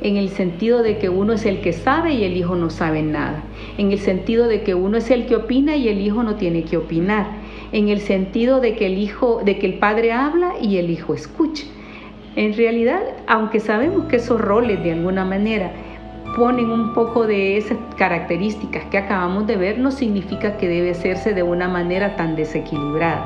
en 0.00 0.16
el 0.16 0.28
sentido 0.28 0.82
de 0.82 0.98
que 0.98 1.08
uno 1.08 1.32
es 1.32 1.44
el 1.44 1.60
que 1.60 1.72
sabe 1.72 2.14
y 2.14 2.24
el 2.24 2.36
hijo 2.36 2.54
no 2.54 2.70
sabe 2.70 3.02
nada, 3.02 3.42
en 3.76 3.92
el 3.92 3.98
sentido 3.98 4.46
de 4.46 4.62
que 4.62 4.74
uno 4.74 4.96
es 4.96 5.10
el 5.10 5.26
que 5.26 5.36
opina 5.36 5.76
y 5.76 5.88
el 5.88 6.00
hijo 6.00 6.22
no 6.22 6.36
tiene 6.36 6.62
que 6.64 6.76
opinar, 6.76 7.26
en 7.72 7.88
el 7.88 8.00
sentido 8.00 8.60
de 8.60 8.76
que 8.76 8.86
el 8.86 8.98
hijo, 8.98 9.40
de 9.44 9.58
que 9.58 9.66
el 9.66 9.78
padre 9.78 10.12
habla 10.12 10.54
y 10.60 10.78
el 10.78 10.90
hijo 10.90 11.14
escucha. 11.14 11.64
En 12.36 12.56
realidad, 12.56 13.00
aunque 13.26 13.60
sabemos 13.60 14.06
que 14.06 14.16
esos 14.16 14.40
roles 14.40 14.82
de 14.82 14.92
alguna 14.92 15.24
manera 15.24 15.72
ponen 16.36 16.70
un 16.70 16.92
poco 16.94 17.26
de 17.26 17.56
esas 17.56 17.78
características 17.96 18.84
que 18.86 18.98
acabamos 18.98 19.46
de 19.46 19.56
ver, 19.56 19.78
no 19.78 19.90
significa 19.90 20.56
que 20.56 20.68
debe 20.68 20.90
hacerse 20.90 21.32
de 21.32 21.42
una 21.42 21.68
manera 21.68 22.16
tan 22.16 22.34
desequilibrada. 22.34 23.24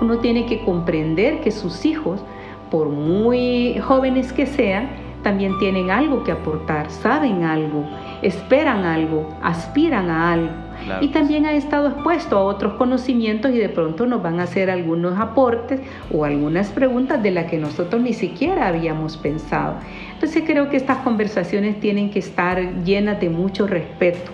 Uno 0.00 0.18
tiene 0.18 0.46
que 0.46 0.60
comprender 0.64 1.40
que 1.40 1.50
sus 1.50 1.84
hijos, 1.86 2.22
por 2.70 2.88
muy 2.88 3.78
jóvenes 3.78 4.32
que 4.32 4.46
sean, 4.46 4.90
también 5.22 5.58
tienen 5.58 5.90
algo 5.90 6.24
que 6.24 6.32
aportar, 6.32 6.90
saben 6.90 7.44
algo, 7.44 7.84
esperan 8.22 8.84
algo, 8.84 9.28
aspiran 9.42 10.10
a 10.10 10.32
algo. 10.32 10.69
Y 11.00 11.08
también 11.08 11.46
han 11.46 11.54
estado 11.54 11.88
expuestos 11.88 12.32
a 12.32 12.40
otros 12.40 12.74
conocimientos 12.74 13.52
y 13.52 13.58
de 13.58 13.68
pronto 13.68 14.06
nos 14.06 14.22
van 14.22 14.40
a 14.40 14.44
hacer 14.44 14.70
algunos 14.70 15.18
aportes 15.18 15.80
o 16.12 16.24
algunas 16.24 16.68
preguntas 16.68 17.22
de 17.22 17.30
las 17.30 17.46
que 17.46 17.58
nosotros 17.58 18.00
ni 18.02 18.12
siquiera 18.12 18.68
habíamos 18.68 19.16
pensado. 19.16 19.76
Entonces 20.14 20.42
creo 20.46 20.70
que 20.70 20.76
estas 20.76 20.98
conversaciones 20.98 21.80
tienen 21.80 22.10
que 22.10 22.18
estar 22.18 22.84
llenas 22.84 23.20
de 23.20 23.30
mucho 23.30 23.66
respeto. 23.66 24.32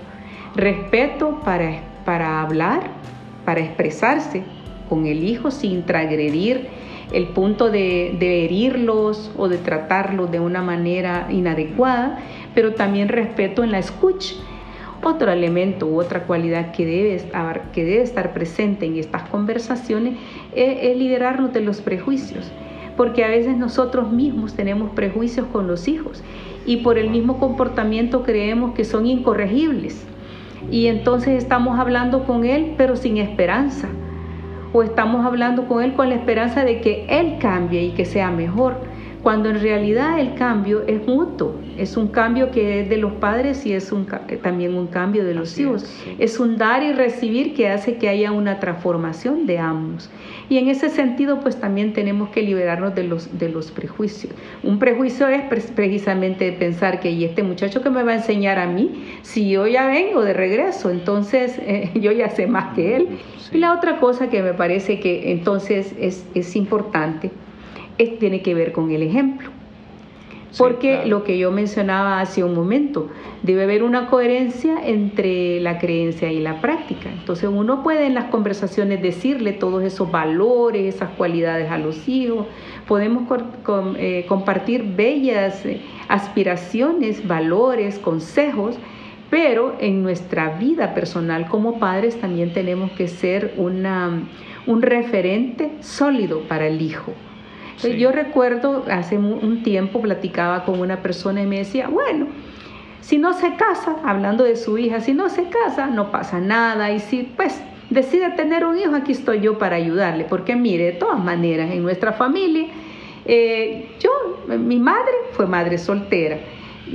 Respeto 0.54 1.40
para, 1.44 1.80
para 2.04 2.42
hablar, 2.42 2.90
para 3.44 3.60
expresarse 3.60 4.42
con 4.88 5.06
el 5.06 5.24
hijo 5.24 5.50
sin 5.50 5.84
transgredir 5.84 6.68
el 7.12 7.28
punto 7.28 7.70
de, 7.70 8.16
herirlos 8.20 9.30
o 9.36 9.48
de 9.48 9.58
tratarlos 9.58 10.30
de 10.30 10.40
una 10.40 10.62
manera 10.62 11.28
inadecuada, 11.30 12.18
pero 12.54 12.74
también 12.74 13.08
respeto 13.08 13.62
en 13.62 13.72
la 13.72 13.78
escucha. 13.78 14.34
Otro 15.08 15.30
elemento 15.30 15.86
u 15.86 16.00
otra 16.00 16.24
cualidad 16.24 16.72
que 16.72 16.84
debe 16.84 17.14
estar, 18.02 18.32
presente 18.34 18.86
en 18.86 18.96
estas 18.96 19.22
conversaciones 19.28 20.14
es, 20.52 20.78
es 20.82 20.96
liberarnos 20.96 21.52
de 21.52 21.60
los 21.60 21.80
prejuicios, 21.80 22.50
porque 22.96 23.24
a 23.24 23.28
veces 23.28 23.56
nosotros 23.56 24.10
mismos 24.10 24.54
tenemos 24.54 24.90
prejuicios 24.96 25.46
con 25.52 25.68
los 25.68 25.86
hijos 25.86 26.24
y 26.66 26.78
por 26.78 26.98
el 26.98 27.08
mismo 27.08 27.38
comportamiento 27.38 28.24
creemos 28.24 28.74
que 28.74 28.84
son 28.84 29.06
incorregibles. 29.06 30.04
Y 30.72 30.88
entonces 30.88 31.40
estamos 31.40 31.78
hablando 31.78 32.24
con 32.24 32.44
él, 32.44 32.74
pero 32.76 32.96
sin 32.96 33.18
esperanza 33.18 33.86
o 34.72 34.82
estamos 34.82 35.24
hablando 35.24 35.68
con 35.68 35.84
Él 35.84 35.94
con 35.94 36.08
la 36.08 36.16
esperanza 36.16 36.64
de 36.64 36.80
que 36.80 37.06
Él 37.08 37.36
cambie 37.38 37.84
y 37.84 37.90
que 37.92 38.04
sea 38.04 38.32
mejor 38.32 38.80
cuando 39.26 39.50
en 39.50 39.60
realidad 39.60 40.20
el 40.20 40.34
cambio 40.34 40.84
es 40.86 41.04
mutuo, 41.04 41.56
es 41.76 41.96
un 41.96 42.06
cambio 42.06 42.52
que 42.52 42.82
es 42.82 42.88
de 42.88 42.96
los 42.96 43.10
padres 43.14 43.66
y 43.66 43.72
es 43.72 43.90
un, 43.90 44.06
también 44.40 44.76
un 44.76 44.86
cambio 44.86 45.24
de 45.24 45.34
los 45.34 45.58
hijos. 45.58 45.84
Es, 46.20 46.38
un 46.38 46.56
dar 46.56 46.84
y 46.84 46.92
recibir 46.92 47.52
que 47.52 47.68
hace 47.68 47.96
que 47.96 48.08
haya 48.08 48.30
una 48.30 48.60
transformación 48.60 49.44
de 49.46 49.58
ambos. 49.58 50.08
Y 50.48 50.58
en 50.58 50.68
ese 50.68 50.90
sentido, 50.90 51.40
pues 51.40 51.56
también 51.56 51.92
tenemos 51.92 52.28
que 52.28 52.42
liberarnos 52.42 52.94
de 52.94 53.02
los, 53.02 53.36
de 53.36 53.48
los 53.48 53.72
prejuicios. 53.72 54.32
Un 54.62 54.78
prejuicio 54.78 55.26
es 55.26 55.42
precisamente 55.74 56.52
pensar 56.52 57.00
que, 57.00 57.10
¿y 57.10 57.24
este 57.24 57.42
muchacho 57.42 57.82
que 57.82 57.90
me 57.90 58.04
va 58.04 58.12
a 58.12 58.16
enseñar 58.18 58.60
a 58.60 58.68
mí? 58.68 59.06
Si 59.22 59.50
yo 59.50 59.66
ya 59.66 59.88
vengo 59.88 60.22
de 60.22 60.34
regreso, 60.34 60.90
entonces 60.90 61.58
eh, 61.62 61.90
yo 61.96 62.12
ya 62.12 62.28
sé 62.28 62.46
más 62.46 62.76
que 62.76 62.94
él. 62.94 63.08
Y 63.50 63.58
la 63.58 63.72
otra 63.72 63.98
cosa 63.98 64.30
que 64.30 64.40
me 64.40 64.54
parece 64.54 65.00
que 65.00 65.32
entonces 65.32 65.96
es, 65.98 66.24
es 66.36 66.54
importante 66.54 67.32
tiene 67.96 68.42
que 68.42 68.54
ver 68.54 68.72
con 68.72 68.90
el 68.90 69.02
ejemplo. 69.02 69.50
Porque 70.56 71.04
lo 71.04 71.22
que 71.22 71.36
yo 71.36 71.50
mencionaba 71.52 72.20
hace 72.20 72.42
un 72.42 72.54
momento, 72.54 73.10
debe 73.42 73.64
haber 73.64 73.82
una 73.82 74.06
coherencia 74.06 74.78
entre 74.82 75.60
la 75.60 75.78
creencia 75.78 76.32
y 76.32 76.40
la 76.40 76.62
práctica. 76.62 77.10
Entonces 77.10 77.50
uno 77.52 77.82
puede 77.82 78.06
en 78.06 78.14
las 78.14 78.26
conversaciones 78.26 79.02
decirle 79.02 79.52
todos 79.52 79.84
esos 79.84 80.10
valores, 80.10 80.94
esas 80.94 81.10
cualidades 81.10 81.70
a 81.70 81.76
los 81.76 82.08
hijos, 82.08 82.46
podemos 82.88 83.24
eh, 83.98 84.24
compartir 84.28 84.82
bellas 84.96 85.66
eh, 85.66 85.82
aspiraciones, 86.08 87.26
valores, 87.26 87.98
consejos, 87.98 88.76
pero 89.28 89.76
en 89.78 90.02
nuestra 90.02 90.56
vida 90.56 90.94
personal 90.94 91.48
como 91.48 91.78
padres 91.78 92.18
también 92.18 92.54
tenemos 92.54 92.92
que 92.92 93.08
ser 93.08 93.52
una, 93.58 94.22
un 94.66 94.82
referente 94.82 95.72
sólido 95.80 96.40
para 96.48 96.66
el 96.66 96.80
hijo. 96.80 97.12
Yo 97.82 98.10
recuerdo 98.10 98.84
hace 98.90 99.18
un 99.18 99.62
tiempo 99.62 100.00
platicaba 100.00 100.64
con 100.64 100.80
una 100.80 101.02
persona 101.02 101.42
y 101.42 101.46
me 101.46 101.58
decía, 101.58 101.88
bueno, 101.88 102.26
si 103.00 103.18
no 103.18 103.34
se 103.34 103.54
casa, 103.54 103.96
hablando 104.04 104.42
de 104.42 104.56
su 104.56 104.78
hija, 104.78 105.00
si 105.00 105.12
no 105.14 105.28
se 105.28 105.44
casa, 105.48 105.86
no 105.86 106.10
pasa 106.10 106.40
nada. 106.40 106.90
Y 106.90 106.98
si 106.98 107.22
pues 107.22 107.62
decide 107.90 108.30
tener 108.30 108.64
un 108.64 108.76
hijo, 108.78 108.96
aquí 108.96 109.12
estoy 109.12 109.40
yo 109.40 109.58
para 109.58 109.76
ayudarle. 109.76 110.24
Porque 110.24 110.56
mire, 110.56 110.86
de 110.86 110.92
todas 110.92 111.22
maneras, 111.22 111.70
en 111.70 111.82
nuestra 111.82 112.12
familia, 112.12 112.66
eh, 113.24 113.90
yo, 114.00 114.10
mi 114.58 114.78
madre 114.78 115.12
fue 115.32 115.46
madre 115.46 115.78
soltera 115.78 116.38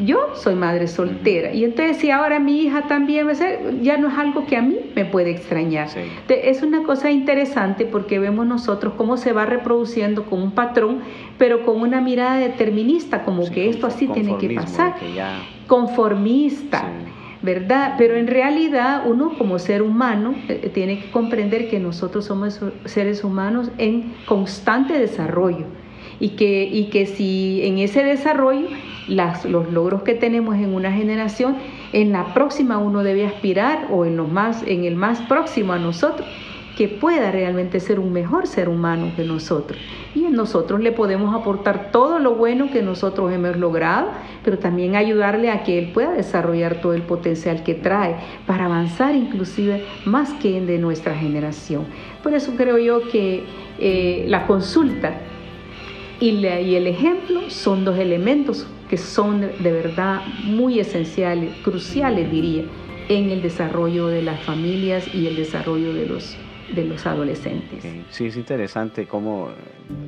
yo 0.06 0.36
soy 0.36 0.56
madre 0.56 0.88
soltera 0.88 1.54
y 1.54 1.64
entonces 1.64 1.98
si 1.98 2.12
ahora 2.12 2.40
mi 2.40 2.62
hija 2.62 2.84
también 2.84 3.28
va 3.28 3.32
a 3.32 3.36
ser, 3.36 3.82
ya 3.82 3.98
no 3.98 4.08
es 4.08 4.18
algo 4.18 4.46
que 4.46 4.56
a 4.56 4.62
mí 4.62 4.78
me 4.96 5.06
puede 5.06 5.32
extrañar. 5.32 5.90
Es 6.28 6.64
una 6.64 6.84
cosa 6.84 7.12
interesante 7.12 7.86
porque 7.86 8.20
vemos 8.20 8.46
nosotros 8.46 8.94
cómo 8.98 9.18
se 9.18 9.34
va 9.34 9.46
reproduciendo 9.46 10.26
con 10.26 10.42
un 10.42 10.52
patrón, 10.52 11.00
pero 11.38 11.66
con 11.66 11.82
una 11.82 12.02
mirada 12.02 12.38
determinista, 12.38 13.24
como 13.24 13.50
que 13.50 13.70
esto 13.70 13.88
así 13.88 14.08
tiene 14.08 14.38
que 14.38 14.52
pasar, 14.52 14.96
conformista. 15.68 16.86
¿verdad? 17.44 17.96
Pero 17.98 18.18
en 18.18 18.28
realidad 18.28 19.02
uno 19.08 19.36
como 19.36 19.58
ser 19.58 19.82
humano 19.82 20.36
eh, 20.48 20.70
tiene 20.72 21.00
que 21.00 21.10
comprender 21.10 21.72
que 21.72 21.80
nosotros 21.80 22.26
somos 22.26 22.62
seres 22.86 23.24
humanos 23.24 23.72
en 23.80 24.14
constante 24.28 25.00
desarrollo 25.00 25.66
y 26.22 26.30
que, 26.30 26.64
y 26.64 26.86
que 26.86 27.08
si 27.08 27.62
en 27.64 27.80
ese 27.80 28.04
desarrollo 28.04 28.68
los 29.08 29.72
logros 29.72 30.04
que 30.04 30.14
tenemos 30.14 30.56
en 30.56 30.74
una 30.74 30.92
generación, 30.94 31.58
en 31.92 32.14
la 32.14 32.34
próxima 32.34 32.78
uno 32.78 33.04
debe 33.04 33.26
aspirar 33.26 33.88
o 33.90 34.06
en, 34.06 34.16
los 34.16 34.32
más, 34.32 34.64
en 34.66 34.86
el 34.86 34.96
más 34.96 35.20
próximo 35.22 35.74
a 35.74 35.80
nosotros 35.80 36.28
que 36.78 36.88
pueda 36.88 37.32
realmente 37.32 37.80
ser 37.80 38.00
un 38.00 38.14
mejor 38.14 38.48
ser 38.48 38.70
humano 38.70 39.12
que 39.16 39.26
nosotros. 39.26 39.78
Y 40.16 40.22
nosotros 40.22 40.80
le 40.80 40.92
podemos 40.92 41.36
aportar 41.36 41.92
todo 41.92 42.18
lo 42.20 42.36
bueno 42.36 42.72
que 42.72 42.82
nosotros 42.82 43.32
hemos 43.34 43.58
logrado, 43.58 44.08
pero 44.44 44.58
también 44.58 44.96
ayudarle 44.96 45.52
a 45.52 45.64
que 45.64 45.78
él 45.78 45.92
pueda 45.94 46.14
desarrollar 46.14 46.80
todo 46.82 46.94
el 46.94 47.02
potencial 47.02 47.64
que 47.64 47.74
trae 47.74 48.16
para 48.48 48.66
avanzar 48.66 49.16
inclusive 49.16 49.84
más 50.06 50.32
que 50.34 50.58
en 50.58 50.66
de 50.66 50.78
nuestra 50.78 51.14
generación. 51.14 51.86
Por 52.24 52.34
eso 52.34 52.54
creo 52.56 52.78
yo 52.78 53.10
que 53.10 53.44
eh, 53.80 54.26
la 54.28 54.48
consulta 54.48 55.20
y, 56.22 56.46
el 56.76 56.88
ejemplo 56.88 57.50
son 57.50 57.84
dos 57.84 57.98
elementos 57.98 58.68
que 58.90 58.98
son 58.98 59.42
de 59.42 59.72
verdad 59.72 60.22
muy 60.44 60.80
esenciales, 60.80 61.56
cruciales 61.64 62.32
diría, 62.32 62.64
en 63.10 63.30
el 63.30 63.42
desarrollo 63.42 64.08
de 64.08 64.22
las 64.22 64.40
familias 64.42 65.14
y 65.14 65.28
el 65.28 65.36
desarrollo 65.36 65.94
de 65.94 66.06
los, 66.06 66.38
de 66.76 66.86
los 66.86 67.06
adolescentes. 67.08 67.84
Sí, 68.12 68.28
es 68.28 68.38
interesante 68.38 69.08
cómo 69.08 69.50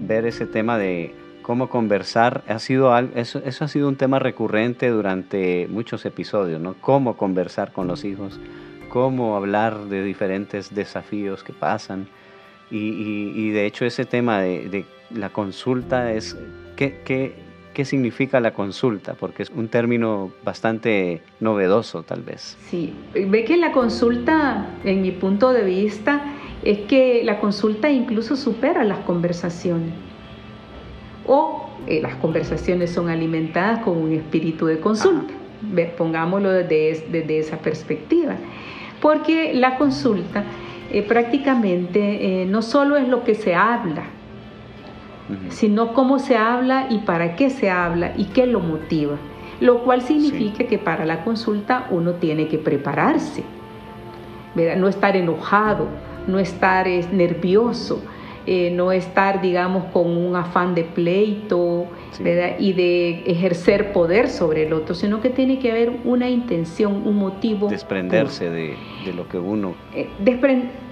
ver 0.05 0.25
ese 0.25 0.45
tema 0.45 0.77
de 0.77 1.15
cómo 1.41 1.67
conversar. 1.69 2.43
Ha 2.47 2.59
sido, 2.59 2.95
eso, 3.15 3.41
eso 3.43 3.65
ha 3.65 3.67
sido 3.67 3.87
un 3.87 3.95
tema 3.95 4.19
recurrente 4.19 4.89
durante 4.89 5.67
muchos 5.67 6.05
episodios, 6.05 6.61
¿no? 6.61 6.75
Cómo 6.79 7.17
conversar 7.17 7.73
con 7.73 7.87
los 7.87 8.05
hijos, 8.05 8.39
cómo 8.89 9.35
hablar 9.35 9.85
de 9.85 10.03
diferentes 10.03 10.75
desafíos 10.75 11.43
que 11.43 11.53
pasan. 11.53 12.07
Y, 12.69 13.51
de 13.51 13.67
hecho 13.67 13.85
ese 13.85 14.03
tema 14.03 14.41
de 14.41 14.85
la 15.09 15.29
consulta 15.29 16.11
es, 16.11 16.37
¿qué, 16.75 17.01
qué, 17.03 17.35
qué 17.73 17.85
significa 17.85 18.39
la 18.39 18.53
consulta? 18.53 19.13
Porque 19.13 19.43
es 19.43 19.49
un 19.49 19.67
término 19.67 20.31
bastante 20.43 21.21
novedoso 21.39 22.03
tal 22.03 22.21
vez. 22.21 22.57
Sí, 22.69 22.93
ve 23.13 23.43
que 23.45 23.57
la 23.57 23.71
consulta, 23.71 24.67
en 24.83 25.01
mi 25.01 25.11
punto 25.11 25.51
de 25.53 25.63
vista, 25.63 26.21
es 26.63 26.79
que 26.79 27.23
la 27.23 27.39
consulta 27.39 27.89
incluso 27.89 28.35
supera 28.35 28.83
las 28.83 28.99
conversaciones. 28.99 29.93
O 31.25 31.69
eh, 31.87 32.01
las 32.01 32.15
conversaciones 32.15 32.91
son 32.91 33.09
alimentadas 33.09 33.79
con 33.79 33.97
un 33.97 34.13
espíritu 34.13 34.65
de 34.65 34.79
consulta. 34.79 35.33
pongámoslo 35.97 36.51
desde, 36.51 37.05
desde, 37.11 37.39
esa 37.39 37.57
perspectiva. 37.57 38.35
Porque 39.01 39.53
la 39.53 39.77
consulta 39.77 40.43
eh, 40.91 41.01
prácticamente 41.01 42.41
eh, 42.41 42.45
no 42.45 42.61
solo 42.61 42.95
es 42.95 43.07
lo 43.07 43.23
que 43.23 43.35
se 43.35 43.55
habla, 43.55 44.03
sino 45.49 45.93
cómo 45.93 46.19
se 46.19 46.35
habla 46.37 46.87
y 46.89 46.99
para 46.99 47.35
qué 47.35 47.49
se 47.49 47.69
habla 47.69 48.13
y 48.17 48.25
qué 48.25 48.45
lo 48.45 48.59
motiva. 48.59 49.17
Lo 49.59 49.83
cual 49.83 50.01
significa 50.01 50.65
que 50.65 50.77
para 50.77 51.05
la 51.05 51.23
consulta 51.23 51.87
uno 51.89 52.13
tiene 52.13 52.47
que 52.47 52.57
prepararse, 52.57 53.43
no 54.55 54.87
estar 54.87 55.15
enojado, 55.15 55.87
no 56.27 56.39
estar 56.39 56.87
nervioso, 57.11 58.01
eh, 58.45 58.71
no 58.71 58.91
estar, 58.91 59.41
digamos, 59.41 59.85
con 59.85 60.17
un 60.17 60.35
afán 60.35 60.75
de 60.75 60.83
pleito 60.83 61.87
y 62.59 62.73
de 62.73 63.23
ejercer 63.25 63.93
poder 63.93 64.27
sobre 64.27 64.67
el 64.67 64.73
otro, 64.73 64.95
sino 64.95 65.21
que 65.21 65.29
tiene 65.29 65.59
que 65.59 65.71
haber 65.71 65.93
una 66.03 66.29
intención, 66.29 67.07
un 67.07 67.17
motivo. 67.17 67.69
Desprenderse 67.69 68.49
de, 68.49 68.75
lo 69.15 69.29
que 69.29 69.37
uno 69.39 69.75
eh, 69.95 70.09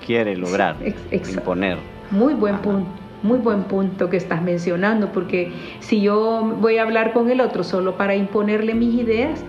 quiere 0.06 0.38
lograr, 0.38 0.78
imponer. 1.12 1.78
Muy 2.10 2.34
buen 2.36 2.58
punto 2.60 3.11
Muy 3.24 3.40
buen 3.40 3.66
punto 3.66 4.10
que 4.10 4.18
estás 4.18 4.42
mencionando, 4.42 5.12
porque 5.12 5.52
si 5.80 6.02
yo 6.02 6.56
voy 6.60 6.78
a 6.78 6.84
hablar 6.84 7.14
con 7.14 7.30
el 7.30 7.42
otro 7.42 7.64
solo 7.64 7.98
para 7.98 8.16
imponerle 8.16 8.74
mis 8.74 8.96
ideas, 8.96 9.46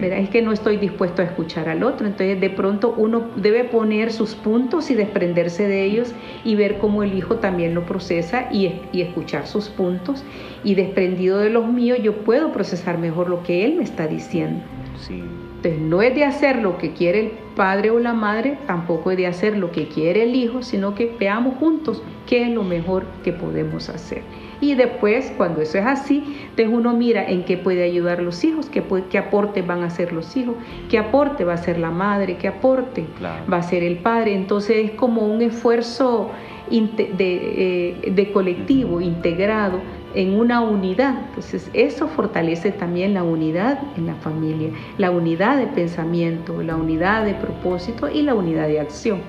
es 0.00 0.28
que 0.30 0.42
no 0.42 0.52
estoy 0.52 0.76
dispuesto 0.76 1.22
a 1.22 1.24
escuchar 1.24 1.68
al 1.68 1.82
otro. 1.82 2.06
Entonces 2.06 2.40
de 2.40 2.50
pronto 2.50 2.94
uno 2.96 3.30
debe 3.36 3.64
poner 3.64 4.12
sus 4.12 4.34
puntos 4.34 4.90
y 4.90 4.94
desprenderse 4.94 5.66
de 5.66 5.84
ellos 5.84 6.14
y 6.44 6.56
ver 6.56 6.78
cómo 6.78 7.02
el 7.02 7.14
hijo 7.14 7.36
también 7.36 7.74
lo 7.74 7.86
procesa 7.86 8.48
y, 8.52 8.80
y 8.92 9.02
escuchar 9.02 9.46
sus 9.46 9.68
puntos. 9.68 10.24
Y 10.64 10.74
desprendido 10.74 11.38
de 11.38 11.50
los 11.50 11.66
míos 11.66 11.98
yo 12.02 12.24
puedo 12.24 12.52
procesar 12.52 12.98
mejor 12.98 13.28
lo 13.28 13.42
que 13.42 13.64
él 13.64 13.76
me 13.76 13.84
está 13.84 14.06
diciendo. 14.06 14.60
Sí. 14.96 15.22
Entonces 15.58 15.80
no 15.80 16.02
es 16.02 16.14
de 16.14 16.24
hacer 16.24 16.62
lo 16.62 16.78
que 16.78 16.92
quiere 16.92 17.20
el 17.20 17.32
padre 17.56 17.90
o 17.90 17.98
la 17.98 18.12
madre, 18.12 18.58
tampoco 18.68 19.10
es 19.10 19.16
de 19.16 19.26
hacer 19.26 19.56
lo 19.56 19.72
que 19.72 19.88
quiere 19.88 20.22
el 20.22 20.36
hijo, 20.36 20.62
sino 20.62 20.94
que 20.94 21.12
veamos 21.18 21.54
juntos 21.58 22.00
qué 22.28 22.44
es 22.44 22.50
lo 22.50 22.62
mejor 22.62 23.04
que 23.24 23.32
podemos 23.32 23.88
hacer. 23.88 24.22
Y 24.60 24.76
después, 24.76 25.32
cuando 25.36 25.60
eso 25.60 25.78
es 25.78 25.86
así, 25.86 26.22
entonces 26.50 26.68
uno 26.72 26.92
mira 26.92 27.28
en 27.28 27.44
qué 27.44 27.56
puede 27.56 27.82
ayudar 27.82 28.22
los 28.22 28.44
hijos, 28.44 28.68
qué, 28.68 28.84
qué 29.10 29.18
aporte 29.18 29.62
van 29.62 29.82
a 29.82 29.86
hacer 29.86 30.12
los 30.12 30.36
hijos, 30.36 30.54
qué 30.88 30.98
aporte 30.98 31.42
va 31.42 31.54
a 31.54 31.56
ser 31.56 31.78
la 31.78 31.90
madre, 31.90 32.36
qué 32.36 32.46
aporte 32.46 33.04
va 33.20 33.56
a 33.56 33.62
ser 33.62 33.82
el 33.82 33.98
padre. 33.98 34.36
Entonces 34.36 34.76
es 34.76 34.90
como 34.92 35.26
un 35.26 35.42
esfuerzo 35.42 36.30
de, 36.70 37.14
eh, 37.18 38.10
de 38.12 38.32
colectivo, 38.32 39.00
integrado 39.00 39.80
en 40.14 40.38
una 40.38 40.60
unidad. 40.60 41.14
Entonces 41.28 41.70
eso 41.72 42.08
fortalece 42.08 42.72
también 42.72 43.14
la 43.14 43.22
unidad 43.22 43.78
en 43.96 44.06
la 44.06 44.14
familia, 44.16 44.70
la 44.98 45.10
unidad 45.10 45.58
de 45.58 45.66
pensamiento, 45.66 46.62
la 46.62 46.76
unidad 46.76 47.24
de 47.24 47.34
propósito 47.34 48.08
y 48.08 48.22
la 48.22 48.34
unidad 48.34 48.68
de 48.68 48.80
acción. 48.80 49.20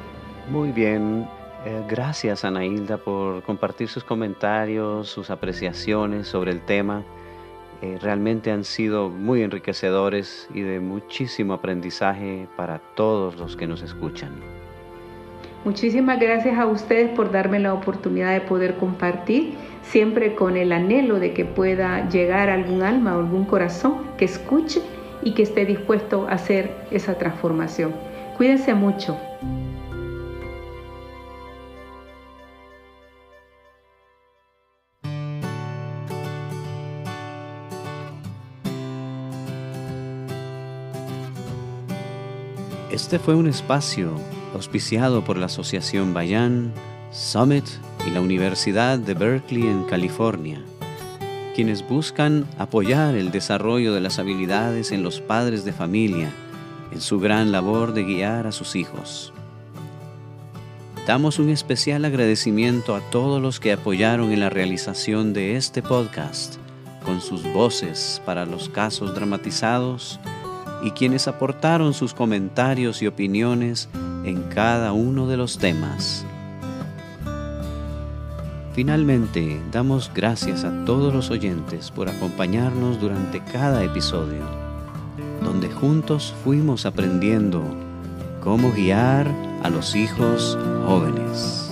Muy 0.49 0.71
bien, 0.71 1.27
eh, 1.65 1.83
gracias 1.87 2.45
Ana 2.45 2.65
Hilda 2.65 2.97
por 2.97 3.43
compartir 3.43 3.87
sus 3.87 4.03
comentarios, 4.03 5.09
sus 5.09 5.29
apreciaciones 5.29 6.27
sobre 6.27 6.51
el 6.51 6.61
tema. 6.61 7.03
Eh, 7.81 7.97
realmente 8.01 8.51
han 8.51 8.65
sido 8.65 9.09
muy 9.09 9.41
enriquecedores 9.41 10.49
y 10.53 10.61
de 10.61 10.79
muchísimo 10.79 11.53
aprendizaje 11.53 12.47
para 12.57 12.79
todos 12.95 13.37
los 13.37 13.55
que 13.55 13.67
nos 13.67 13.81
escuchan. 13.81 14.31
Muchísimas 15.65 16.19
gracias 16.19 16.57
a 16.57 16.65
ustedes 16.65 17.09
por 17.09 17.31
darme 17.31 17.59
la 17.59 17.73
oportunidad 17.73 18.33
de 18.33 18.39
poder 18.39 18.77
compartir, 18.77 19.55
siempre 19.83 20.33
con 20.33 20.55
el 20.55 20.71
anhelo 20.71 21.19
de 21.19 21.33
que 21.33 21.43
pueda 21.43 22.07
llegar 22.07 22.49
algún 22.49 22.81
alma 22.81 23.17
o 23.17 23.19
algún 23.19 23.43
corazón 23.43 23.97
que 24.17 24.25
escuche 24.25 24.81
y 25.21 25.33
que 25.33 25.43
esté 25.43 25.65
dispuesto 25.65 26.27
a 26.29 26.33
hacer 26.33 26.71
esa 26.91 27.17
transformación. 27.17 27.93
Cuídense 28.37 28.73
mucho. 28.73 29.17
Este 42.89 43.19
fue 43.19 43.35
un 43.35 43.47
espacio 43.47 44.13
auspiciado 44.59 45.23
por 45.23 45.37
la 45.37 45.45
Asociación 45.45 46.13
Bayan, 46.13 46.73
Summit 47.13 47.63
y 48.05 48.09
la 48.09 48.19
Universidad 48.19 48.99
de 48.99 49.13
Berkeley 49.13 49.65
en 49.65 49.85
California, 49.85 50.61
quienes 51.55 51.87
buscan 51.87 52.45
apoyar 52.57 53.15
el 53.15 53.31
desarrollo 53.31 53.93
de 53.93 54.01
las 54.01 54.19
habilidades 54.19 54.91
en 54.91 55.01
los 55.01 55.21
padres 55.21 55.63
de 55.63 55.71
familia 55.71 56.33
en 56.91 56.99
su 56.99 57.21
gran 57.21 57.53
labor 57.53 57.93
de 57.93 58.03
guiar 58.03 58.47
a 58.47 58.51
sus 58.51 58.75
hijos. 58.75 59.31
Damos 61.07 61.39
un 61.39 61.51
especial 61.51 62.03
agradecimiento 62.03 62.95
a 62.95 62.99
todos 63.11 63.41
los 63.41 63.61
que 63.61 63.71
apoyaron 63.71 64.33
en 64.33 64.41
la 64.41 64.49
realización 64.49 65.31
de 65.31 65.55
este 65.55 65.81
podcast 65.81 66.57
con 67.05 67.21
sus 67.21 67.43
voces 67.53 68.21
para 68.25 68.45
los 68.45 68.67
casos 68.67 69.15
dramatizados 69.15 70.19
y 70.83 70.91
quienes 70.91 71.29
aportaron 71.29 71.93
sus 71.93 72.13
comentarios 72.13 73.01
y 73.01 73.07
opiniones 73.07 73.87
en 74.29 74.43
cada 74.43 74.93
uno 74.93 75.27
de 75.27 75.37
los 75.37 75.57
temas. 75.57 76.25
Finalmente, 78.73 79.59
damos 79.71 80.11
gracias 80.13 80.63
a 80.63 80.85
todos 80.85 81.13
los 81.13 81.31
oyentes 81.31 81.91
por 81.91 82.07
acompañarnos 82.07 83.01
durante 83.01 83.41
cada 83.41 83.83
episodio, 83.83 84.43
donde 85.43 85.69
juntos 85.69 86.33
fuimos 86.43 86.85
aprendiendo 86.85 87.61
cómo 88.41 88.71
guiar 88.71 89.27
a 89.63 89.69
los 89.69 89.95
hijos 89.95 90.57
jóvenes. 90.85 91.68